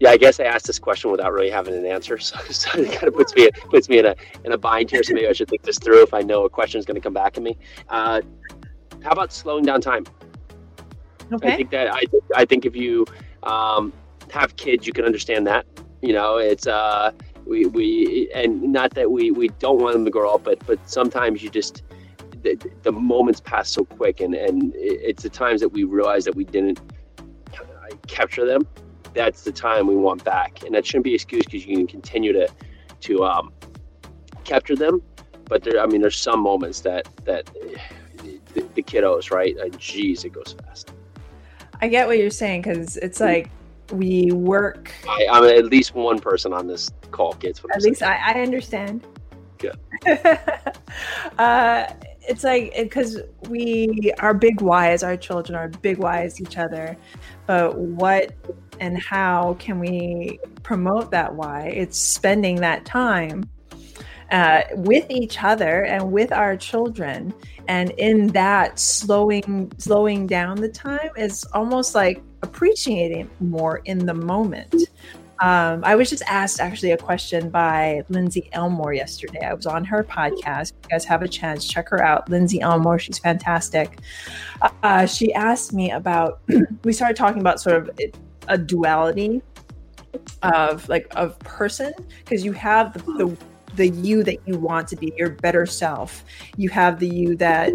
Yeah, 0.00 0.10
I 0.10 0.16
guess 0.16 0.40
I 0.40 0.44
asked 0.44 0.66
this 0.66 0.78
question 0.78 1.10
without 1.10 1.32
really 1.32 1.50
having 1.50 1.74
an 1.74 1.84
answer, 1.84 2.18
so, 2.18 2.38
so 2.50 2.80
it 2.80 2.90
kind 2.92 3.08
of 3.08 3.14
puts 3.14 3.34
me 3.34 3.50
puts 3.68 3.88
me 3.88 3.98
in 3.98 4.06
a 4.06 4.16
in 4.44 4.52
a 4.52 4.58
bind 4.58 4.90
here. 4.90 5.02
So 5.02 5.14
maybe 5.14 5.28
I 5.28 5.32
should 5.32 5.48
think 5.48 5.62
this 5.62 5.78
through 5.78 6.02
if 6.02 6.14
I 6.14 6.22
know 6.22 6.44
a 6.44 6.50
question 6.50 6.78
is 6.78 6.86
going 6.86 6.96
to 6.96 7.00
come 7.00 7.12
back 7.12 7.36
at 7.36 7.42
me. 7.42 7.56
Uh, 7.88 8.22
how 9.02 9.10
about 9.10 9.32
slowing 9.32 9.64
down 9.64 9.80
time? 9.80 10.06
Okay. 11.32 11.52
I 11.52 11.56
think 11.56 11.70
that 11.70 11.94
I 11.94 12.02
I 12.34 12.44
think 12.44 12.64
if 12.64 12.74
you 12.74 13.06
um, 13.42 13.92
have 14.30 14.56
kids, 14.56 14.86
you 14.86 14.92
can 14.92 15.04
understand 15.04 15.46
that. 15.46 15.66
You 16.02 16.14
know, 16.14 16.38
it's 16.38 16.66
uh, 16.66 17.12
we 17.46 17.66
we 17.66 18.30
and 18.34 18.62
not 18.62 18.94
that 18.94 19.10
we 19.10 19.30
we 19.30 19.48
don't 19.58 19.80
want 19.80 19.92
them 19.92 20.04
to 20.04 20.10
grow 20.10 20.34
up, 20.34 20.44
but 20.44 20.64
but 20.66 20.78
sometimes 20.88 21.42
you 21.42 21.50
just 21.50 21.82
the, 22.42 22.70
the 22.82 22.92
moments 22.92 23.40
pass 23.40 23.70
so 23.70 23.84
quick, 23.84 24.20
and 24.20 24.34
and 24.34 24.72
it's 24.74 25.22
the 25.22 25.28
times 25.28 25.60
that 25.60 25.68
we 25.68 25.84
realize 25.84 26.24
that 26.24 26.34
we 26.34 26.44
didn't 26.44 26.80
capture 28.06 28.46
them. 28.46 28.66
That's 29.14 29.42
the 29.42 29.52
time 29.52 29.86
we 29.86 29.96
want 29.96 30.24
back, 30.24 30.62
and 30.64 30.74
that 30.74 30.86
shouldn't 30.86 31.04
be 31.04 31.10
an 31.10 31.16
excuse 31.16 31.44
because 31.44 31.66
you 31.66 31.76
can 31.76 31.86
continue 31.86 32.32
to 32.32 32.48
to 33.00 33.24
um, 33.24 33.52
capture 34.44 34.76
them. 34.76 35.02
But 35.44 35.64
there, 35.64 35.80
I 35.80 35.86
mean, 35.86 36.00
there's 36.00 36.18
some 36.18 36.40
moments 36.40 36.80
that 36.80 37.08
that 37.24 37.50
the, 38.54 38.64
the 38.74 38.82
kiddos, 38.82 39.30
right? 39.30 39.56
And 39.56 39.76
geez, 39.78 40.24
it 40.24 40.30
goes 40.32 40.54
fast. 40.64 40.92
I 41.80 41.88
get 41.88 42.06
what 42.06 42.18
you're 42.18 42.30
saying 42.30 42.62
because 42.62 42.96
it's 42.98 43.20
like 43.20 43.50
we 43.92 44.30
work. 44.32 44.92
I, 45.08 45.26
I'm 45.30 45.44
at 45.44 45.64
least 45.66 45.94
one 45.94 46.20
person 46.20 46.52
on 46.52 46.66
this 46.66 46.90
call 47.10 47.34
gets 47.34 47.62
what. 47.62 47.72
At 47.72 47.78
I'm 47.78 47.82
least 47.82 48.02
I, 48.02 48.16
I 48.16 48.40
understand. 48.42 49.06
Good. 49.58 49.78
uh, 51.38 51.86
it's 52.30 52.44
like 52.44 52.72
because 52.76 53.20
we 53.48 54.12
our 54.20 54.32
big 54.32 54.60
whys 54.60 55.02
our 55.02 55.16
children 55.16 55.56
are 55.56 55.68
big 55.68 55.98
whys 55.98 56.40
each 56.40 56.56
other 56.56 56.96
but 57.46 57.76
what 57.76 58.32
and 58.80 58.98
how 58.98 59.56
can 59.58 59.78
we 59.78 60.40
promote 60.62 61.10
that 61.10 61.34
why? 61.34 61.66
It's 61.74 61.98
spending 61.98 62.56
that 62.56 62.84
time 62.84 63.48
uh, 64.30 64.62
with 64.74 65.06
each 65.10 65.42
other 65.42 65.84
and 65.84 66.10
with 66.10 66.32
our 66.32 66.56
children. 66.56 67.34
And 67.68 67.90
in 67.92 68.28
that 68.28 68.78
slowing 68.78 69.70
slowing 69.78 70.26
down 70.26 70.60
the 70.60 70.68
time 70.68 71.10
is 71.16 71.44
almost 71.52 71.94
like 71.94 72.22
appreciating 72.42 73.30
more 73.38 73.78
in 73.84 74.06
the 74.06 74.14
moment 74.14 74.74
um, 75.40 75.82
I 75.84 75.94
was 75.94 76.10
just 76.10 76.22
asked 76.26 76.60
actually 76.60 76.92
a 76.92 76.98
question 76.98 77.48
by 77.48 78.02
Lindsay 78.10 78.50
Elmore 78.52 78.92
yesterday. 78.92 79.40
I 79.40 79.54
was 79.54 79.66
on 79.66 79.84
her 79.86 80.04
podcast. 80.04 80.72
If 80.72 80.76
you 80.84 80.90
guys 80.90 81.04
have 81.06 81.22
a 81.22 81.28
chance, 81.28 81.66
check 81.66 81.88
her 81.88 82.02
out. 82.02 82.28
Lindsay 82.28 82.60
Elmore, 82.60 82.98
she's 82.98 83.18
fantastic. 83.18 83.98
Uh, 84.82 85.06
she 85.06 85.32
asked 85.32 85.72
me 85.72 85.90
about, 85.90 86.40
we 86.84 86.92
started 86.92 87.16
talking 87.16 87.40
about 87.40 87.60
sort 87.60 87.76
of 87.76 87.90
a 88.48 88.58
duality 88.58 89.40
of 90.42 90.88
like 90.88 91.06
of 91.14 91.38
person 91.40 91.92
because 92.24 92.44
you 92.44 92.52
have 92.52 92.92
the, 92.92 92.98
the 93.12 93.36
the 93.76 93.88
you 93.88 94.24
that 94.24 94.38
you 94.46 94.58
want 94.58 94.88
to 94.88 94.96
be 94.96 95.12
your 95.16 95.30
better 95.30 95.64
self 95.64 96.24
you 96.56 96.68
have 96.68 96.98
the 96.98 97.06
you 97.06 97.36
that 97.36 97.72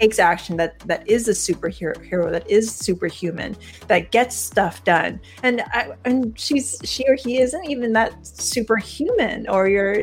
takes 0.00 0.18
action 0.18 0.56
that 0.56 0.78
that 0.80 1.08
is 1.08 1.28
a 1.28 1.32
superhero 1.32 2.30
that 2.30 2.48
is 2.50 2.74
superhuman 2.74 3.56
that 3.86 4.10
gets 4.10 4.34
stuff 4.34 4.82
done. 4.84 5.20
And 5.42 5.62
I, 5.72 5.92
and 6.04 6.38
she's 6.38 6.80
she 6.84 7.04
or 7.06 7.14
he 7.14 7.38
isn't 7.38 7.64
even 7.66 7.92
that 7.92 8.26
superhuman 8.26 9.48
or 9.48 9.68
you're 9.68 10.02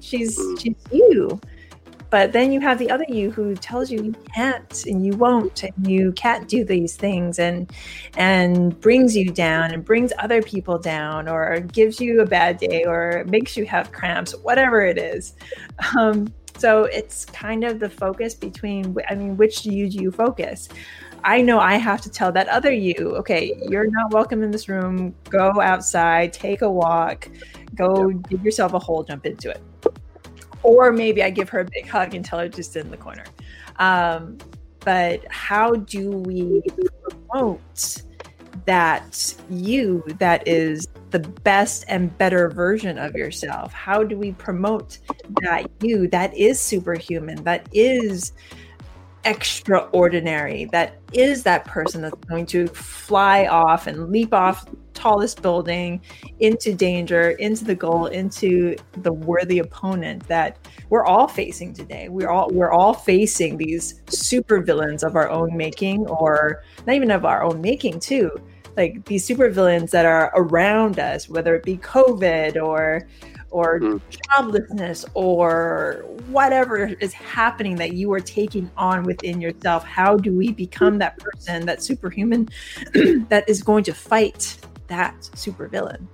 she's 0.00 0.38
she's 0.60 0.76
you. 0.92 1.40
But 2.10 2.32
then 2.32 2.52
you 2.52 2.60
have 2.60 2.78
the 2.78 2.90
other 2.90 3.04
you 3.06 3.30
who 3.30 3.54
tells 3.54 3.90
you 3.90 4.02
you 4.02 4.14
can't 4.34 4.86
and 4.86 5.04
you 5.04 5.12
won't 5.12 5.62
and 5.62 5.86
you 5.86 6.12
can't 6.12 6.48
do 6.48 6.64
these 6.64 6.96
things 6.96 7.38
and 7.38 7.70
and 8.16 8.78
brings 8.80 9.14
you 9.14 9.30
down 9.30 9.72
and 9.72 9.84
brings 9.84 10.12
other 10.18 10.40
people 10.40 10.78
down 10.78 11.28
or 11.28 11.60
gives 11.60 12.00
you 12.00 12.22
a 12.22 12.26
bad 12.26 12.56
day 12.58 12.84
or 12.84 13.24
makes 13.28 13.58
you 13.58 13.66
have 13.66 13.92
cramps, 13.92 14.34
whatever 14.42 14.80
it 14.80 14.96
is. 14.96 15.34
Um, 15.98 16.32
so 16.58 16.84
it's 16.84 17.24
kind 17.24 17.64
of 17.64 17.78
the 17.78 17.88
focus 17.88 18.34
between, 18.34 18.96
I 19.08 19.14
mean, 19.14 19.36
which 19.36 19.62
do 19.62 19.70
you 19.70 19.88
do 19.88 20.02
you 20.02 20.10
focus? 20.10 20.68
I 21.24 21.40
know 21.40 21.58
I 21.58 21.76
have 21.76 22.00
to 22.02 22.10
tell 22.10 22.32
that 22.32 22.48
other 22.48 22.72
you, 22.72 22.94
okay, 23.16 23.60
you're 23.68 23.90
not 23.90 24.12
welcome 24.12 24.42
in 24.42 24.50
this 24.50 24.68
room. 24.68 25.14
Go 25.30 25.60
outside, 25.60 26.32
take 26.32 26.62
a 26.62 26.70
walk, 26.70 27.28
go 27.74 28.10
give 28.10 28.44
yourself 28.44 28.72
a 28.74 28.78
hole, 28.78 29.04
jump 29.04 29.26
into 29.26 29.50
it. 29.50 29.62
Or 30.62 30.92
maybe 30.92 31.22
I 31.22 31.30
give 31.30 31.48
her 31.50 31.60
a 31.60 31.64
big 31.64 31.86
hug 31.86 32.14
and 32.14 32.24
tell 32.24 32.40
her 32.40 32.48
to 32.48 32.62
sit 32.62 32.84
in 32.84 32.90
the 32.90 32.96
corner. 32.96 33.24
Um, 33.76 34.38
but 34.80 35.20
how 35.30 35.72
do 35.72 36.10
we 36.10 36.62
promote 37.30 38.02
that 38.68 39.34
you 39.48 40.04
that 40.18 40.46
is 40.46 40.86
the 41.08 41.20
best 41.20 41.86
and 41.88 42.16
better 42.18 42.50
version 42.50 42.98
of 42.98 43.14
yourself? 43.14 43.72
How 43.72 44.04
do 44.04 44.14
we 44.14 44.32
promote 44.32 44.98
that 45.40 45.70
you 45.80 46.06
that 46.08 46.36
is 46.36 46.60
superhuman, 46.60 47.42
that 47.44 47.66
is 47.72 48.34
extraordinary, 49.24 50.66
that 50.66 51.00
is 51.14 51.44
that 51.44 51.64
person 51.64 52.02
that's 52.02 52.14
going 52.26 52.44
to 52.44 52.68
fly 52.68 53.46
off 53.46 53.86
and 53.86 54.10
leap 54.10 54.34
off 54.34 54.66
tallest 54.92 55.40
building 55.40 56.02
into 56.40 56.74
danger, 56.74 57.30
into 57.30 57.64
the 57.64 57.74
goal, 57.74 58.06
into 58.06 58.76
the 58.98 59.12
worthy 59.14 59.60
opponent 59.60 60.28
that 60.28 60.58
we're 60.90 61.06
all 61.06 61.26
facing 61.26 61.72
today. 61.72 62.10
We're 62.10 62.28
all 62.28 62.50
we're 62.50 62.72
all 62.72 62.92
facing 62.92 63.56
these 63.56 64.02
super 64.10 64.60
villains 64.60 65.02
of 65.02 65.16
our 65.16 65.30
own 65.30 65.56
making 65.56 66.06
or 66.06 66.64
not 66.86 66.96
even 66.96 67.10
of 67.10 67.24
our 67.24 67.42
own 67.42 67.62
making 67.62 68.00
too 68.00 68.30
like 68.78 69.04
these 69.04 69.28
supervillains 69.28 69.90
that 69.90 70.06
are 70.06 70.32
around 70.34 70.98
us, 70.98 71.28
whether 71.28 71.54
it 71.54 71.64
be 71.64 71.76
COVID 71.76 72.62
or 72.62 73.06
or 73.50 73.80
mm. 73.80 74.00
joblessness 74.10 75.06
or 75.14 76.04
whatever 76.28 76.86
is 76.86 77.14
happening 77.14 77.76
that 77.76 77.94
you 77.94 78.12
are 78.12 78.20
taking 78.20 78.70
on 78.76 79.02
within 79.04 79.40
yourself. 79.40 79.84
How 79.84 80.16
do 80.16 80.32
we 80.32 80.52
become 80.52 80.98
that 80.98 81.18
person, 81.18 81.64
that 81.66 81.82
superhuman 81.82 82.48
that 83.28 83.44
is 83.48 83.62
going 83.62 83.84
to 83.84 83.94
fight 83.94 84.58
that 84.88 85.18
supervillain? 85.34 86.06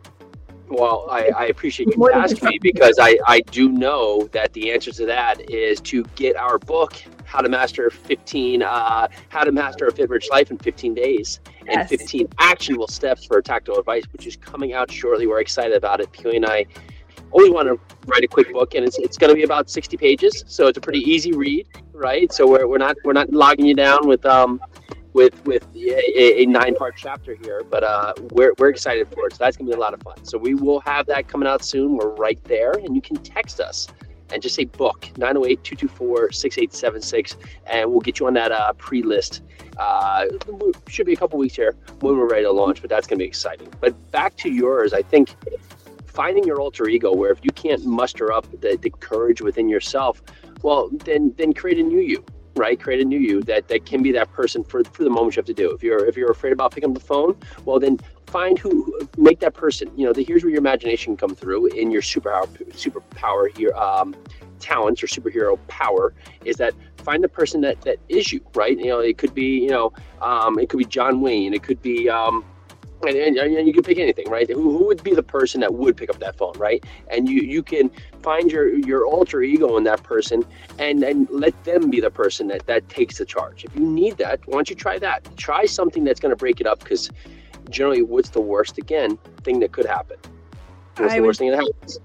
Well, 0.69 1.07
I, 1.11 1.31
I 1.37 1.45
appreciate 1.47 1.95
you 1.95 2.11
asking 2.11 2.49
me 2.49 2.59
because 2.59 2.99
I, 3.01 3.19
I 3.27 3.41
do 3.41 3.69
know 3.69 4.29
that 4.33 4.53
the 4.55 4.73
answer 4.73 4.93
to 4.93 5.07
that 5.07 5.51
is 5.51 5.81
to 5.83 6.05
get 6.15 6.37
our 6.37 6.59
book, 6.59 6.95
How 7.25 7.41
to 7.41 7.49
Master 7.49 7.91
15, 7.91 8.63
uh, 8.63 9.09
How 9.29 9.45
to 9.45 9.53
Master 9.53 9.87
a 9.87 9.93
Fit 9.93 10.09
Rich 10.09 10.29
Life 10.31 10.51
in 10.51 10.59
15 10.59 10.95
Days 10.95 11.41
yes. 11.67 11.91
and 11.91 12.01
15 12.01 12.29
actionable 12.39 12.89
steps 12.89 13.25
for 13.25 13.41
tactical 13.43 13.79
advice, 13.79 14.05
which 14.13 14.27
is 14.27 14.37
coming 14.37 14.73
out 14.73 14.91
shortly. 14.91 15.27
We're 15.27 15.41
excited 15.41 15.77
about 15.77 16.01
it. 16.01 16.13
Pewy 16.13 16.37
and 16.37 16.47
I 16.47 16.67
only 17.33 17.51
want 17.51 17.69
to 17.69 17.79
write 18.07 18.25
a 18.25 18.29
quick 18.29 18.53
book, 18.53 18.75
and 18.75 18.85
it's, 18.85 18.99
it's 18.99 19.19
going 19.19 19.31
to 19.31 19.35
be 19.35 19.43
about 19.43 19.69
60 19.69 19.97
pages, 19.97 20.45
so 20.47 20.69
it's 20.69 20.79
a 20.79 20.81
pretty 20.81 21.01
easy 21.01 21.33
read, 21.33 21.67
right? 21.93 22.33
So 22.33 22.49
we're, 22.49 22.67
we're 22.67 22.79
not 22.79 22.97
we're 23.05 23.13
not 23.13 23.31
logging 23.31 23.67
you 23.67 23.75
down 23.75 24.07
with 24.07 24.25
um 24.25 24.61
with 25.15 25.45
with 25.45 25.67
a, 25.75 26.43
a 26.43 26.47
nine 26.47 26.75
part 26.75 26.95
chapter 26.97 27.35
here, 27.43 27.63
but 27.69 27.83
uh, 27.83 28.13
we're 28.33 28.53
we're 28.59 28.69
excited 28.69 29.09
for 29.09 29.27
it. 29.27 29.33
So 29.33 29.39
that's 29.41 29.57
going 29.57 29.71
to 29.71 29.77
be 29.77 29.77
a 29.77 29.81
lot 29.81 29.95
of 29.95 30.03
fun. 30.03 30.25
So 30.25 30.37
we 30.37 30.55
will 30.55 30.81
have 30.81 31.07
that 31.07 31.29
coming 31.29 31.49
out 31.49 31.65
soon. 31.65 31.97
We're 31.97 32.15
right 32.15 32.43
there, 32.45 32.73
and 32.73 32.95
you 32.95 33.01
can 33.01 33.17
text 33.17 33.61
us 33.61 33.89
and 34.33 34.43
just 34.43 34.55
say 34.55 34.65
book 34.65 35.09
908-224-6876 35.15 37.37
and 37.67 37.91
we'll 37.91 38.01
get 38.01 38.19
you 38.19 38.27
on 38.27 38.35
that 38.35 38.53
uh, 38.53 38.73
pre-list. 38.75 39.43
Uh, 39.79 40.27
should 40.89 41.07
be 41.07 41.13
a 41.13 41.17
couple 41.17 41.39
weeks 41.39 41.57
here 41.57 41.75
when 42.01 42.17
we're 42.17 42.29
ready 42.29 42.45
to 42.45 42.53
launch 42.53 42.81
but 42.81 42.91
that's 42.91 43.07
going 43.07 43.19
to 43.19 43.23
be 43.23 43.27
exciting. 43.27 43.69
But 43.81 44.11
back 44.11 44.37
to 44.37 44.51
yours 44.51 44.93
i 44.93 45.03
think 45.03 45.35
finding 46.07 46.45
your 46.45 46.61
alter 46.61 46.89
ego 46.89 47.13
where 47.13 47.33
if 47.33 47.41
you 47.43 47.51
can't 47.51 47.85
muster 47.85 48.33
up 48.33 48.47
the, 48.61 48.79
the 48.81 48.91
courage 48.91 49.41
within 49.41 49.69
yourself 49.69 50.23
well 50.63 50.89
then 51.05 51.35
then 51.37 51.53
create 51.53 51.79
a 51.79 51.83
new 51.83 52.01
you 52.01 52.25
right? 52.57 52.81
Create 52.81 53.01
a 53.01 53.05
new 53.05 53.19
you 53.19 53.43
that 53.43 53.69
that 53.69 53.85
can 53.85 54.03
be 54.03 54.13
that 54.13 54.33
person 54.33 54.65
for 54.65 54.85
for 54.85 55.05
the 55.05 55.11
moment 55.11 55.37
you 55.37 55.41
have 55.41 55.47
to 55.47 55.55
do. 55.55 55.71
If 55.73 55.83
you're 55.83 56.05
if 56.07 56.17
you're 56.17 56.31
afraid 56.31 56.53
about 56.53 56.73
picking 56.73 56.91
up 56.91 56.95
the 56.95 57.05
phone 57.05 57.37
well 57.65 57.81
then 57.81 57.99
find 58.35 58.59
who 58.59 59.09
make 59.17 59.39
that 59.39 59.55
person 59.55 59.89
you 59.97 60.05
know 60.05 60.13
the, 60.13 60.25
here's 60.25 60.43
where 60.43 60.51
your 60.51 60.59
imagination 60.59 61.17
come 61.17 61.37
through 61.37 61.67
in 61.67 61.89
your 61.93 62.03
superpower 62.03 62.49
superpower 62.73 63.57
here 63.57 63.73
um 63.75 64.13
talents 64.59 65.01
or 65.05 65.07
superhero 65.07 65.57
power 65.69 66.13
is 66.45 66.57
that 66.57 66.75
find 67.05 67.23
the 67.23 67.29
person 67.29 67.61
that 67.61 67.81
that 67.83 67.97
is 68.09 68.33
you 68.33 68.41
right 68.57 68.77
you 68.77 68.87
know 68.87 68.99
it 68.99 69.19
could 69.19 69.35
be 69.35 69.61
you 69.61 69.71
know 69.71 69.93
um 70.21 70.59
it 70.59 70.69
could 70.69 70.79
be 70.79 70.85
john 70.85 71.21
wayne 71.21 71.55
it 71.55 71.63
could 71.63 71.81
be 71.81 72.09
um 72.09 72.45
and, 73.07 73.17
and, 73.17 73.37
and, 73.37 73.67
you 73.67 73.75
can 73.75 73.83
pick 73.83 73.99
anything, 73.99 74.31
right? 74.31 74.49
Who, 74.49 74.79
who 74.79 74.87
would 74.87 75.03
be 75.03 75.15
the 75.15 75.23
person 75.23 75.61
that 75.61 75.75
would 75.75 75.95
pick 75.95 76.09
up 76.09 76.21
that 76.21 76.39
phone, 76.39 76.55
right? 76.57 76.83
And 77.11 77.29
you 77.29 77.43
you 77.43 77.63
can 77.63 77.91
find 78.23 78.51
your 78.51 78.75
your 78.79 79.05
alter 79.05 79.43
ego 79.43 79.77
in 79.77 79.85
that 79.85 80.03
person, 80.03 80.43
and 80.79 81.03
and 81.03 81.29
let 81.31 81.53
them 81.65 81.91
be 81.91 82.01
the 82.01 82.11
person 82.11 82.49
that 82.49 82.67
that 82.67 82.89
takes 82.89 83.19
the 83.19 83.27
charge. 83.27 83.65
If 83.65 83.75
you 83.77 83.83
need 83.83 84.17
that, 84.19 84.41
why 84.47 84.55
don't 84.55 84.71
you 84.71 84.77
try 84.77 84.99
that? 85.01 85.37
Try 85.37 85.67
something 85.67 86.05
that's 86.05 86.21
going 86.21 86.31
to 86.31 86.37
break 86.37 86.63
it 86.63 86.67
up, 86.67 86.79
because 86.81 87.11
generally, 87.71 88.03
what's 88.03 88.31
the 88.31 88.41
worst 88.41 88.79
again 88.79 89.19
thing 89.43 89.61
that 89.61 89.73
could 89.73 89.87
happen? 89.87 90.17
What's 90.97 91.15
I 91.15 91.19
the 91.19 91.25
worst 91.25 91.39
thing 91.39 91.51
that 91.51 91.57
happens? 91.57 91.99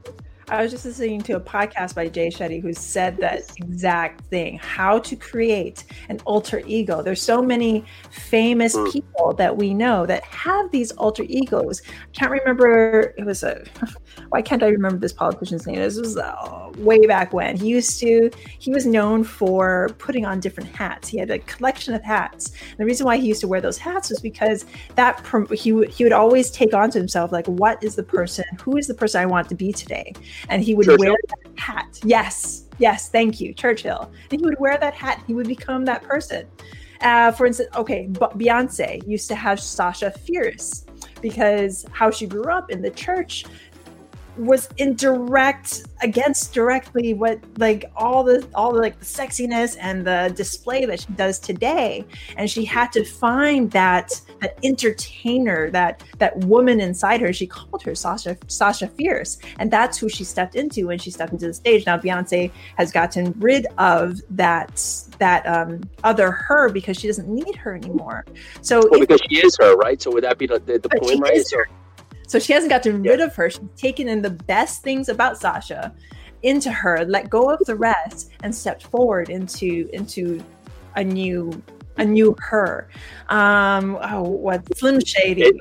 I 0.51 0.63
was 0.63 0.71
just 0.71 0.83
listening 0.83 1.21
to 1.21 1.35
a 1.35 1.39
podcast 1.39 1.93
by 1.93 2.07
Jay 2.07 2.29
Shetty 2.29 2.59
who 2.59 2.73
said 2.73 3.17
that 3.17 3.43
exact 3.57 4.25
thing 4.25 4.57
how 4.57 4.97
to 4.97 5.15
create 5.15 5.83
an 6.09 6.19
alter 6.25 6.63
ego. 6.65 7.03
There's 7.03 7.21
so 7.21 7.39
many 7.39 7.85
famous 8.09 8.75
mm. 8.75 8.91
people 8.91 9.33
that 9.33 9.55
we 9.55 9.75
know 9.75 10.07
that 10.07 10.23
have 10.23 10.71
these 10.71 10.91
alter 10.93 11.23
egos. 11.27 11.83
I 11.87 12.11
can't 12.13 12.31
remember, 12.31 13.13
it 13.15 13.25
was 13.25 13.43
a, 13.43 13.63
why 14.29 14.41
can't 14.41 14.63
I 14.63 14.69
remember 14.69 14.97
this 14.97 15.13
politician's 15.13 15.67
name? 15.67 15.75
This 15.75 15.99
was 15.99 16.17
uh, 16.17 16.71
way 16.77 17.05
back 17.05 17.31
when. 17.31 17.55
He 17.55 17.67
used 17.67 17.99
to, 17.99 18.31
he 18.57 18.71
was 18.71 18.87
known 18.87 19.23
for 19.23 19.89
putting 19.99 20.25
on 20.25 20.39
different 20.39 20.75
hats. 20.75 21.07
He 21.07 21.19
had 21.19 21.29
a 21.29 21.37
collection 21.39 21.93
of 21.93 22.03
hats. 22.03 22.53
And 22.71 22.79
the 22.79 22.85
reason 22.85 23.05
why 23.05 23.17
he 23.17 23.27
used 23.27 23.41
to 23.41 23.47
wear 23.47 23.61
those 23.61 23.77
hats 23.77 24.09
was 24.09 24.19
because 24.19 24.65
that 24.95 25.23
he, 25.51 25.85
he 25.85 26.03
would 26.03 26.13
always 26.13 26.49
take 26.49 26.73
on 26.73 26.89
to 26.89 26.97
himself, 26.97 27.31
like, 27.31 27.45
what 27.45 27.83
is 27.83 27.95
the 27.95 28.03
person, 28.03 28.45
who 28.59 28.77
is 28.77 28.87
the 28.87 28.95
person 28.95 29.21
I 29.21 29.27
want 29.27 29.47
to 29.49 29.55
be 29.55 29.71
today? 29.71 30.11
And 30.49 30.63
he 30.63 30.73
would 30.75 30.85
Churchill. 30.85 31.05
wear 31.05 31.17
that 31.27 31.59
hat. 31.59 31.99
Yes, 32.03 32.65
yes, 32.77 33.09
thank 33.09 33.41
you, 33.41 33.53
Churchill. 33.53 34.11
And 34.31 34.39
he 34.39 34.45
would 34.45 34.59
wear 34.59 34.77
that 34.77 34.93
hat. 34.93 35.23
He 35.27 35.33
would 35.33 35.47
become 35.47 35.85
that 35.85 36.03
person. 36.03 36.47
Uh, 37.01 37.31
for 37.31 37.45
instance, 37.45 37.69
okay, 37.75 38.07
Beyonce 38.09 39.05
used 39.07 39.27
to 39.29 39.35
have 39.35 39.59
Sasha 39.59 40.11
Fierce 40.11 40.85
because 41.21 41.85
how 41.91 42.09
she 42.11 42.25
grew 42.25 42.45
up 42.45 42.71
in 42.71 42.81
the 42.81 42.89
church 42.89 43.45
was 44.39 44.69
in 44.77 44.95
direct 44.95 45.83
against 46.01 46.53
directly 46.53 47.13
what 47.13 47.39
like 47.57 47.91
all 47.95 48.23
the 48.23 48.47
all 48.55 48.71
the 48.73 48.79
like 48.79 48.97
the 48.99 49.05
sexiness 49.05 49.75
and 49.79 50.05
the 50.05 50.33
display 50.35 50.85
that 50.85 51.01
she 51.01 51.07
does 51.13 51.39
today. 51.39 52.05
And 52.37 52.49
she 52.49 52.63
had 52.65 52.91
to 52.93 53.03
find 53.03 53.69
that 53.71 54.21
that 54.41 54.57
entertainer 54.63 55.69
that 55.71 56.03
that 56.19 56.37
woman 56.37 56.79
inside 56.79 57.21
her. 57.21 57.33
She 57.33 57.47
called 57.47 57.83
her 57.83 57.95
sasha 57.95 58.37
sasha 58.47 58.87
fierce. 58.87 59.37
And 59.59 59.69
that's 59.69 59.97
who 59.97 60.09
she 60.09 60.23
stepped 60.23 60.55
into 60.55 60.87
when 60.87 60.99
she 60.99 61.11
stepped 61.11 61.33
into 61.33 61.47
the 61.47 61.53
stage. 61.53 61.85
Now 61.85 61.97
beyonce 61.97 62.51
has 62.77 62.91
gotten 62.91 63.33
rid 63.39 63.67
of 63.77 64.21
that 64.31 64.81
that 65.19 65.45
um 65.47 65.81
other 66.03 66.31
her 66.31 66.69
because 66.69 66.97
she 66.97 67.07
doesn't 67.07 67.27
need 67.27 67.55
her 67.55 67.75
anymore. 67.75 68.25
So 68.61 68.87
well, 68.89 68.99
because 68.99 69.21
she 69.29 69.39
is 69.39 69.57
her 69.59 69.75
right? 69.75 70.01
So 70.01 70.11
would 70.11 70.23
that 70.23 70.37
be 70.37 70.47
the, 70.47 70.59
the, 70.59 70.79
the 70.79 70.89
point 70.89 71.19
right 71.19 71.43
so 72.29 72.37
she 72.37 72.53
hasn't 72.53 72.69
gotten 72.69 73.01
rid 73.01 73.19
of 73.21 73.35
her. 73.35 73.49
She's 73.49 73.59
taken 73.75 74.07
in 74.07 74.21
the 74.21 74.29
best 74.29 74.83
things 74.83 75.09
about 75.09 75.39
Sasha 75.39 75.93
into 76.43 76.71
her, 76.71 77.03
let 77.05 77.27
go 77.29 77.49
of 77.49 77.59
the 77.65 77.75
rest, 77.75 78.31
and 78.43 78.53
stepped 78.53 78.83
forward 78.83 79.29
into 79.29 79.89
into 79.93 80.43
a 80.95 81.03
new 81.03 81.51
a 81.97 82.05
new 82.05 82.35
her. 82.39 82.87
Um, 83.29 83.97
oh, 84.03 84.21
what 84.21 84.61
Slim 84.77 85.03
Shady? 85.03 85.41
It, 85.41 85.55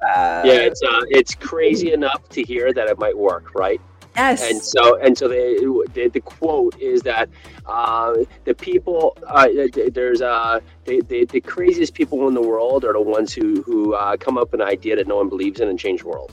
uh, 0.00 0.42
yeah, 0.44 0.60
it's 0.60 0.80
uh, 0.80 1.02
it's 1.08 1.34
crazy 1.34 1.92
enough 1.92 2.28
to 2.28 2.42
hear 2.44 2.72
that 2.72 2.88
it 2.88 3.00
might 3.00 3.18
work, 3.18 3.54
right? 3.56 3.80
Yes. 4.16 4.50
And 4.50 4.62
so, 4.62 4.98
and 5.00 5.16
so 5.16 5.28
the 5.28 5.86
the, 5.92 6.08
the 6.08 6.20
quote 6.20 6.80
is 6.80 7.02
that 7.02 7.28
uh, 7.66 8.14
the 8.44 8.54
people 8.54 9.16
uh, 9.26 9.48
there's 9.92 10.22
uh, 10.22 10.60
the, 10.84 11.02
the, 11.02 11.26
the 11.26 11.40
craziest 11.40 11.92
people 11.92 12.26
in 12.28 12.34
the 12.34 12.40
world 12.40 12.84
are 12.84 12.94
the 12.94 13.00
ones 13.00 13.34
who 13.34 13.62
who 13.62 13.94
uh, 13.94 14.16
come 14.16 14.38
up 14.38 14.52
with 14.52 14.60
an 14.62 14.66
idea 14.66 14.96
that 14.96 15.06
no 15.06 15.16
one 15.16 15.28
believes 15.28 15.60
in 15.60 15.68
and 15.68 15.78
change 15.78 16.00
the 16.00 16.08
world. 16.08 16.32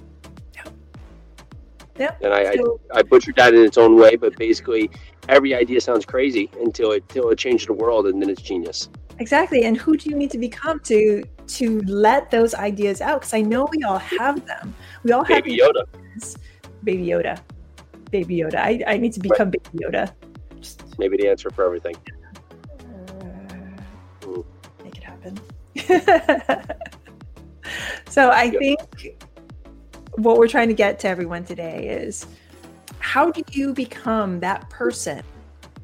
Yeah. 0.55 0.63
Yeah. 1.99 2.15
And 2.21 2.33
I, 2.33 2.55
so, 2.55 2.79
I, 2.93 2.99
I 2.99 3.01
butchered 3.03 3.35
that 3.35 3.53
in 3.53 3.63
its 3.65 3.77
own 3.77 3.97
way, 3.97 4.15
but 4.15 4.37
basically 4.37 4.89
every 5.27 5.53
idea 5.53 5.81
sounds 5.81 6.05
crazy 6.05 6.49
until 6.61 6.91
it 6.93 7.03
until 7.09 7.29
it 7.31 7.37
changes 7.37 7.67
the 7.67 7.73
world, 7.73 8.07
and 8.07 8.21
then 8.21 8.29
it's 8.29 8.41
genius. 8.41 8.89
Exactly. 9.19 9.65
And 9.65 9.77
who 9.77 9.97
do 9.97 10.09
you 10.09 10.15
need 10.15 10.31
to 10.31 10.37
become 10.37 10.79
to 10.81 11.23
to 11.47 11.81
let 11.81 12.31
those 12.31 12.55
ideas 12.55 13.01
out? 13.01 13.21
Because 13.21 13.33
I 13.33 13.41
know 13.41 13.67
we 13.71 13.83
all 13.83 13.99
have 13.99 14.45
them. 14.45 14.73
We 15.03 15.11
all 15.11 15.23
have 15.23 15.43
Baby 15.43 15.57
Yoda. 15.57 15.83
Baby 16.83 17.07
Yoda. 17.07 17.39
Baby 18.13 18.38
Yoda. 18.38 18.58
I, 18.58 18.79
I 18.86 18.98
need 18.98 19.12
to 19.13 19.20
become 19.20 19.50
right. 19.50 19.63
Baby 19.72 19.86
Yoda. 19.86 20.13
Just 20.62 20.84
Maybe 21.00 21.17
the 21.17 21.27
answer 21.27 21.50
for 21.50 21.65
everything. 21.65 21.96
uh, 22.79 24.41
make 24.84 24.96
it 24.98 25.03
happen. 25.03 25.39
so 28.08 28.29
I 28.29 28.43
Yep. 28.43 28.60
think 28.60 28.79
what 30.17 30.38
we're 30.38 30.48
trying 30.48 30.67
to 30.67 30.75
get 30.75 31.00
to 31.00 31.08
everyone 31.08 31.43
today 31.43 31.88
is 31.88 32.27
how 33.00 33.32
do 33.32 33.41
you 33.51 33.74
become 33.74 34.39
that 34.41 34.70
person 34.70 35.24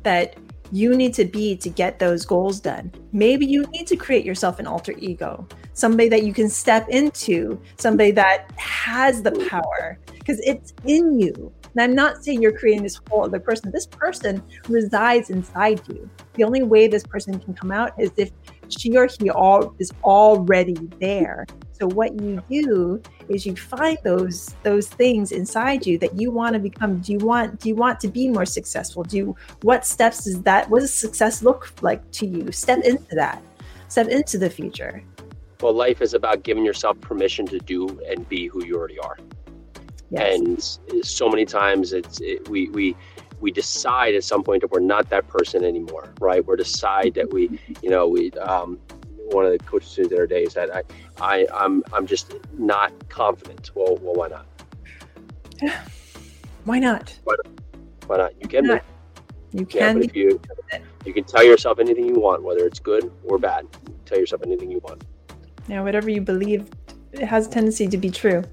that 0.03 0.35
you 0.71 0.95
need 0.95 1.15
to 1.15 1.25
be 1.25 1.57
to 1.57 1.67
get 1.69 1.97
those 1.97 2.27
goals 2.27 2.59
done? 2.59 2.91
Maybe 3.11 3.47
you 3.47 3.63
need 3.71 3.87
to 3.87 3.95
create 3.95 4.23
yourself 4.23 4.59
an 4.59 4.67
alter 4.67 4.93
ego, 4.99 5.47
somebody 5.79 6.09
that 6.09 6.23
you 6.23 6.33
can 6.33 6.49
step 6.49 6.87
into, 6.89 7.59
somebody 7.77 8.11
that 8.11 8.51
has 8.57 9.21
the 9.21 9.31
power 9.49 9.97
because 10.09 10.39
it's 10.41 10.73
in 10.85 11.19
you. 11.19 11.51
And 11.73 11.81
I'm 11.81 11.95
not 11.95 12.23
saying 12.23 12.41
you're 12.41 12.57
creating 12.57 12.83
this 12.83 12.99
whole 13.09 13.25
other 13.25 13.39
person. 13.39 13.71
This 13.71 13.85
person 13.85 14.43
resides 14.67 15.29
inside 15.29 15.81
you. 15.87 16.09
The 16.33 16.43
only 16.43 16.63
way 16.63 16.87
this 16.87 17.03
person 17.03 17.39
can 17.39 17.53
come 17.53 17.71
out 17.71 17.93
is 17.99 18.11
if 18.17 18.31
she 18.69 18.97
or 18.97 19.07
he 19.07 19.29
all 19.29 19.75
is 19.79 19.91
already 20.03 20.77
there. 20.99 21.45
So 21.71 21.87
what 21.87 22.19
you 22.21 22.43
do 22.49 23.01
is 23.29 23.45
you 23.45 23.55
find 23.55 23.97
those 24.03 24.55
those 24.63 24.87
things 24.87 25.31
inside 25.31 25.85
you 25.85 25.97
that 25.99 26.19
you 26.19 26.29
want 26.31 26.53
to 26.53 26.59
become. 26.59 26.99
Do 26.99 27.13
you 27.13 27.19
want 27.19 27.59
do 27.59 27.69
you 27.69 27.75
want 27.75 27.99
to 28.01 28.07
be 28.07 28.27
more 28.27 28.45
successful? 28.45 29.03
Do 29.03 29.17
you 29.17 29.35
what 29.61 29.85
steps 29.85 30.25
does 30.25 30.41
that 30.43 30.69
what 30.69 30.81
does 30.81 30.93
success 30.93 31.41
look 31.41 31.71
like 31.81 32.09
to 32.13 32.25
you? 32.25 32.51
Step 32.51 32.79
into 32.83 33.15
that. 33.15 33.41
Step 33.87 34.07
into 34.07 34.37
the 34.37 34.49
future. 34.49 35.03
Well, 35.61 35.73
life 35.73 36.01
is 36.01 36.13
about 36.13 36.43
giving 36.43 36.63
yourself 36.63 37.01
permission 37.01 37.45
to 37.47 37.59
do 37.59 37.99
and 38.07 38.27
be 38.29 38.47
who 38.47 38.63
you 38.65 38.77
already 38.77 38.97
are. 38.99 39.17
Yes. 40.09 40.39
And 40.39 41.05
so 41.05 41.27
many 41.27 41.45
times 41.45 41.91
it's 41.91 42.21
it, 42.21 42.47
we 42.47 42.69
we 42.69 42.95
we 43.41 43.51
decide 43.51 44.15
at 44.15 44.23
some 44.23 44.41
point 44.41 44.61
that 44.61 44.71
we're 44.71 44.79
not 44.79 45.09
that 45.09 45.27
person 45.27 45.65
anymore, 45.65 46.13
right? 46.21 46.45
We're 46.45 46.55
decide 46.55 47.13
that 47.15 47.33
we, 47.33 47.59
you 47.81 47.89
know, 47.89 48.07
we. 48.07 48.31
Um, 48.31 48.79
one 49.31 49.45
of 49.45 49.51
the 49.51 49.59
coaches 49.59 49.95
the 49.95 50.05
other 50.15 50.25
day 50.25 50.45
said, 50.47 50.71
"I, 50.71 50.81
I, 51.21 51.45
I'm, 51.53 51.83
I'm 51.93 52.07
just 52.07 52.33
not 52.57 52.91
confident." 53.09 53.69
Well, 53.75 53.99
well, 54.01 54.15
why 54.15 54.27
not? 54.29 54.45
Why 57.25 57.35
not? 57.37 57.47
Why 58.07 58.17
not? 58.17 58.41
You 58.41 58.47
can. 58.47 58.65
Not- 58.65 58.83
You 59.51 59.67
Yeah, 59.69 59.93
can 59.93 60.03
if 60.03 60.15
you 60.15 60.39
you 61.05 61.13
can 61.13 61.25
tell 61.25 61.43
yourself 61.43 61.79
anything 61.79 62.05
you 62.07 62.19
want, 62.19 62.43
whether 62.43 62.65
it's 62.65 62.79
good 62.79 63.11
or 63.23 63.37
bad. 63.37 63.67
Tell 64.05 64.17
yourself 64.17 64.41
anything 64.45 64.71
you 64.71 64.79
want. 64.79 65.03
Now 65.69 65.83
whatever 65.83 66.09
you 66.09 66.19
believe 66.19 66.69
it 67.13 67.21
has 67.21 67.47
a 67.47 67.49
tendency 67.49 67.87
to 67.87 67.97
be 67.97 68.09
true. 68.09 68.43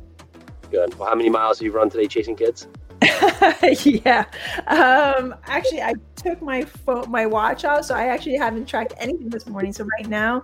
Good. 0.70 0.96
Well, 0.98 1.08
how 1.08 1.14
many 1.14 1.30
miles 1.30 1.58
have 1.58 1.64
you 1.64 1.72
run 1.72 1.90
today 1.90 2.06
chasing 2.06 2.36
kids? 2.36 2.68
yeah. 3.84 4.24
Um, 4.66 5.34
actually, 5.46 5.82
I 5.82 5.94
took 6.16 6.40
my 6.42 6.64
phone, 6.64 7.10
my 7.10 7.26
watch 7.26 7.64
out, 7.64 7.84
so 7.84 7.94
I 7.94 8.06
actually 8.06 8.36
haven't 8.36 8.66
tracked 8.66 8.94
anything 8.98 9.28
this 9.28 9.46
morning. 9.46 9.72
So 9.72 9.84
right 9.98 10.08
now, 10.08 10.42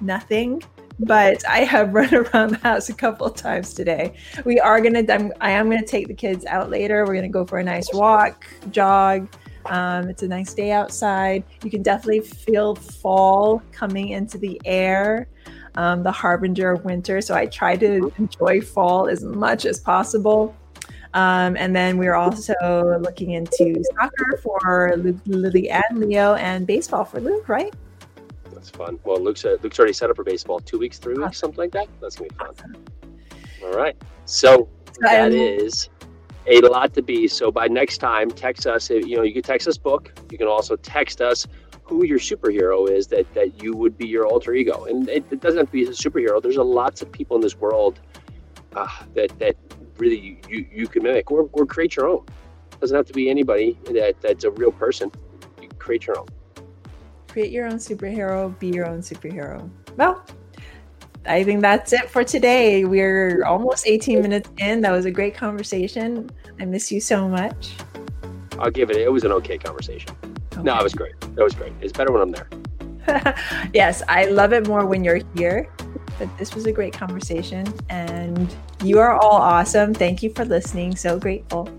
nothing. 0.00 0.62
But 1.00 1.46
I 1.48 1.58
have 1.58 1.94
run 1.94 2.12
around 2.14 2.50
the 2.50 2.58
house 2.58 2.88
a 2.88 2.94
couple 2.94 3.26
of 3.26 3.36
times 3.36 3.74
today. 3.74 4.14
We 4.44 4.58
are 4.58 4.80
gonna. 4.80 5.04
I'm, 5.08 5.32
I 5.40 5.50
am 5.50 5.68
gonna 5.68 5.86
take 5.86 6.08
the 6.08 6.14
kids 6.14 6.44
out 6.46 6.70
later. 6.70 7.04
We're 7.04 7.14
gonna 7.14 7.28
go 7.28 7.44
for 7.44 7.58
a 7.58 7.64
nice 7.64 7.92
walk, 7.92 8.46
jog. 8.70 9.28
Um, 9.66 10.08
it's 10.08 10.22
a 10.22 10.28
nice 10.28 10.54
day 10.54 10.72
outside. 10.72 11.44
You 11.62 11.70
can 11.70 11.82
definitely 11.82 12.20
feel 12.20 12.74
fall 12.74 13.62
coming 13.72 14.10
into 14.10 14.38
the 14.38 14.60
air. 14.64 15.28
Um, 15.78 16.02
the 16.02 16.10
harbinger 16.10 16.72
of 16.72 16.84
winter. 16.84 17.20
So 17.20 17.36
I 17.36 17.46
try 17.46 17.76
to 17.76 18.12
enjoy 18.18 18.60
fall 18.60 19.06
as 19.06 19.22
much 19.22 19.64
as 19.64 19.78
possible. 19.78 20.56
Um, 21.14 21.56
and 21.56 21.74
then 21.74 21.98
we're 21.98 22.16
also 22.16 22.52
looking 22.98 23.30
into 23.30 23.80
soccer 23.94 24.40
for 24.42 24.92
Lily 25.26 25.70
and 25.70 26.00
Leo, 26.00 26.34
and 26.34 26.66
baseball 26.66 27.04
for 27.04 27.20
Luke, 27.20 27.48
right? 27.48 27.72
That's 28.52 28.70
fun. 28.70 28.98
Well, 29.04 29.22
Luke's 29.22 29.44
uh, 29.44 29.56
Luke's 29.62 29.78
already 29.78 29.92
set 29.92 30.10
up 30.10 30.16
for 30.16 30.24
baseball. 30.24 30.58
Two 30.58 30.80
weeks, 30.80 30.98
three 30.98 31.14
weeks, 31.14 31.38
something 31.38 31.58
like 31.58 31.70
that. 31.72 31.86
That's 32.00 32.16
gonna 32.16 32.28
be 32.30 32.34
fun. 32.34 32.48
Awesome. 32.48 32.76
All 33.62 33.72
right. 33.72 33.96
So 34.24 34.68
that 34.98 35.32
is 35.32 35.90
a 36.48 36.60
lot 36.60 36.92
to 36.94 37.02
be. 37.02 37.28
So 37.28 37.52
by 37.52 37.68
next 37.68 37.98
time, 37.98 38.32
text 38.32 38.66
us. 38.66 38.90
You 38.90 39.16
know, 39.16 39.22
you 39.22 39.32
can 39.32 39.42
text 39.42 39.68
us 39.68 39.78
book. 39.78 40.12
You 40.32 40.38
can 40.38 40.48
also 40.48 40.74
text 40.74 41.20
us 41.20 41.46
who 41.88 42.04
your 42.04 42.18
superhero 42.18 42.88
is 42.88 43.06
that 43.08 43.32
that 43.34 43.62
you 43.62 43.74
would 43.74 43.96
be 43.96 44.06
your 44.06 44.26
alter 44.26 44.54
ego. 44.54 44.84
And 44.84 45.08
it, 45.08 45.24
it 45.30 45.40
doesn't 45.40 45.58
have 45.58 45.66
to 45.66 45.72
be 45.72 45.84
a 45.84 45.88
superhero. 45.88 46.42
There's 46.42 46.56
a 46.56 46.62
lots 46.62 47.02
of 47.02 47.10
people 47.10 47.36
in 47.36 47.42
this 47.42 47.56
world 47.56 48.00
uh, 48.76 48.88
that 49.14 49.38
that 49.38 49.56
really 49.96 50.18
you, 50.18 50.36
you, 50.48 50.66
you 50.70 50.86
can 50.86 51.02
mimic 51.02 51.30
or, 51.30 51.48
or 51.52 51.66
create 51.66 51.96
your 51.96 52.08
own. 52.08 52.24
doesn't 52.80 52.96
have 52.96 53.06
to 53.06 53.12
be 53.12 53.30
anybody 53.30 53.78
that 53.86 54.20
that's 54.20 54.44
a 54.44 54.50
real 54.50 54.72
person. 54.72 55.10
You 55.60 55.68
create 55.78 56.06
your 56.06 56.18
own. 56.18 56.26
Create 57.28 57.50
your 57.50 57.66
own 57.66 57.76
superhero, 57.76 58.56
be 58.58 58.68
your 58.68 58.86
own 58.86 59.00
superhero. 59.00 59.68
Well, 59.96 60.24
I 61.26 61.44
think 61.44 61.60
that's 61.60 61.92
it 61.92 62.08
for 62.10 62.24
today. 62.24 62.84
We're 62.84 63.44
almost 63.44 63.86
18 63.86 64.22
minutes 64.22 64.50
in. 64.58 64.80
That 64.80 64.92
was 64.92 65.04
a 65.04 65.10
great 65.10 65.34
conversation. 65.34 66.30
I 66.60 66.64
miss 66.64 66.90
you 66.90 67.00
so 67.00 67.28
much. 67.28 67.74
I'll 68.58 68.70
give 68.70 68.90
it. 68.90 68.96
It 68.96 69.12
was 69.12 69.24
an 69.24 69.32
okay 69.32 69.58
conversation. 69.58 70.16
No, 70.62 70.76
it 70.78 70.82
was 70.82 70.94
great. 70.94 71.14
It 71.36 71.42
was 71.42 71.54
great. 71.54 71.72
It's 71.80 71.92
better 71.92 72.12
when 72.12 72.22
I'm 72.22 72.32
there. 72.32 72.48
yes, 73.74 74.02
I 74.08 74.26
love 74.26 74.52
it 74.52 74.66
more 74.66 74.86
when 74.86 75.04
you're 75.04 75.20
here. 75.34 75.70
But 76.18 76.36
this 76.36 76.54
was 76.54 76.66
a 76.66 76.72
great 76.72 76.92
conversation, 76.92 77.72
and 77.88 78.54
you 78.82 78.98
are 78.98 79.12
all 79.12 79.36
awesome. 79.36 79.94
Thank 79.94 80.22
you 80.22 80.30
for 80.30 80.44
listening. 80.44 80.96
So 80.96 81.18
grateful. 81.18 81.70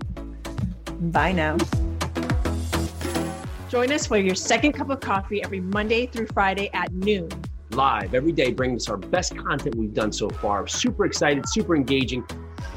Bye 1.00 1.32
now. 1.32 1.58
Join 3.68 3.92
us 3.92 4.06
for 4.06 4.16
your 4.16 4.34
second 4.34 4.72
cup 4.72 4.90
of 4.90 5.00
coffee 5.00 5.44
every 5.44 5.60
Monday 5.60 6.06
through 6.06 6.26
Friday 6.28 6.70
at 6.72 6.92
noon. 6.92 7.28
live 7.70 8.14
every 8.14 8.32
day, 8.32 8.52
bringing 8.52 8.76
us 8.76 8.88
our 8.88 8.96
best 8.96 9.36
content 9.36 9.76
we've 9.76 9.94
done 9.94 10.10
so 10.10 10.28
far. 10.28 10.66
Super 10.66 11.04
excited, 11.04 11.48
super 11.48 11.76
engaging, 11.76 12.24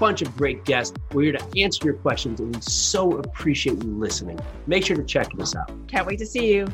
bunch 0.04 0.22
of 0.22 0.36
great 0.36 0.66
guests. 0.66 0.94
We're 1.14 1.22
here 1.22 1.32
to 1.32 1.62
answer 1.62 1.86
your 1.86 1.94
questions, 1.94 2.42
and 2.42 2.54
we 2.54 2.62
so 2.62 3.20
appreciate 3.20 3.82
you 3.82 3.90
listening. 3.90 4.38
Make 4.68 4.84
sure 4.84 4.98
to 4.98 5.04
check 5.06 5.30
us 5.40 5.56
out. 5.56 5.72
Can't 5.88 6.06
wait 6.06 6.20
to 6.20 6.26
see 6.26 6.54
you. 6.54 6.68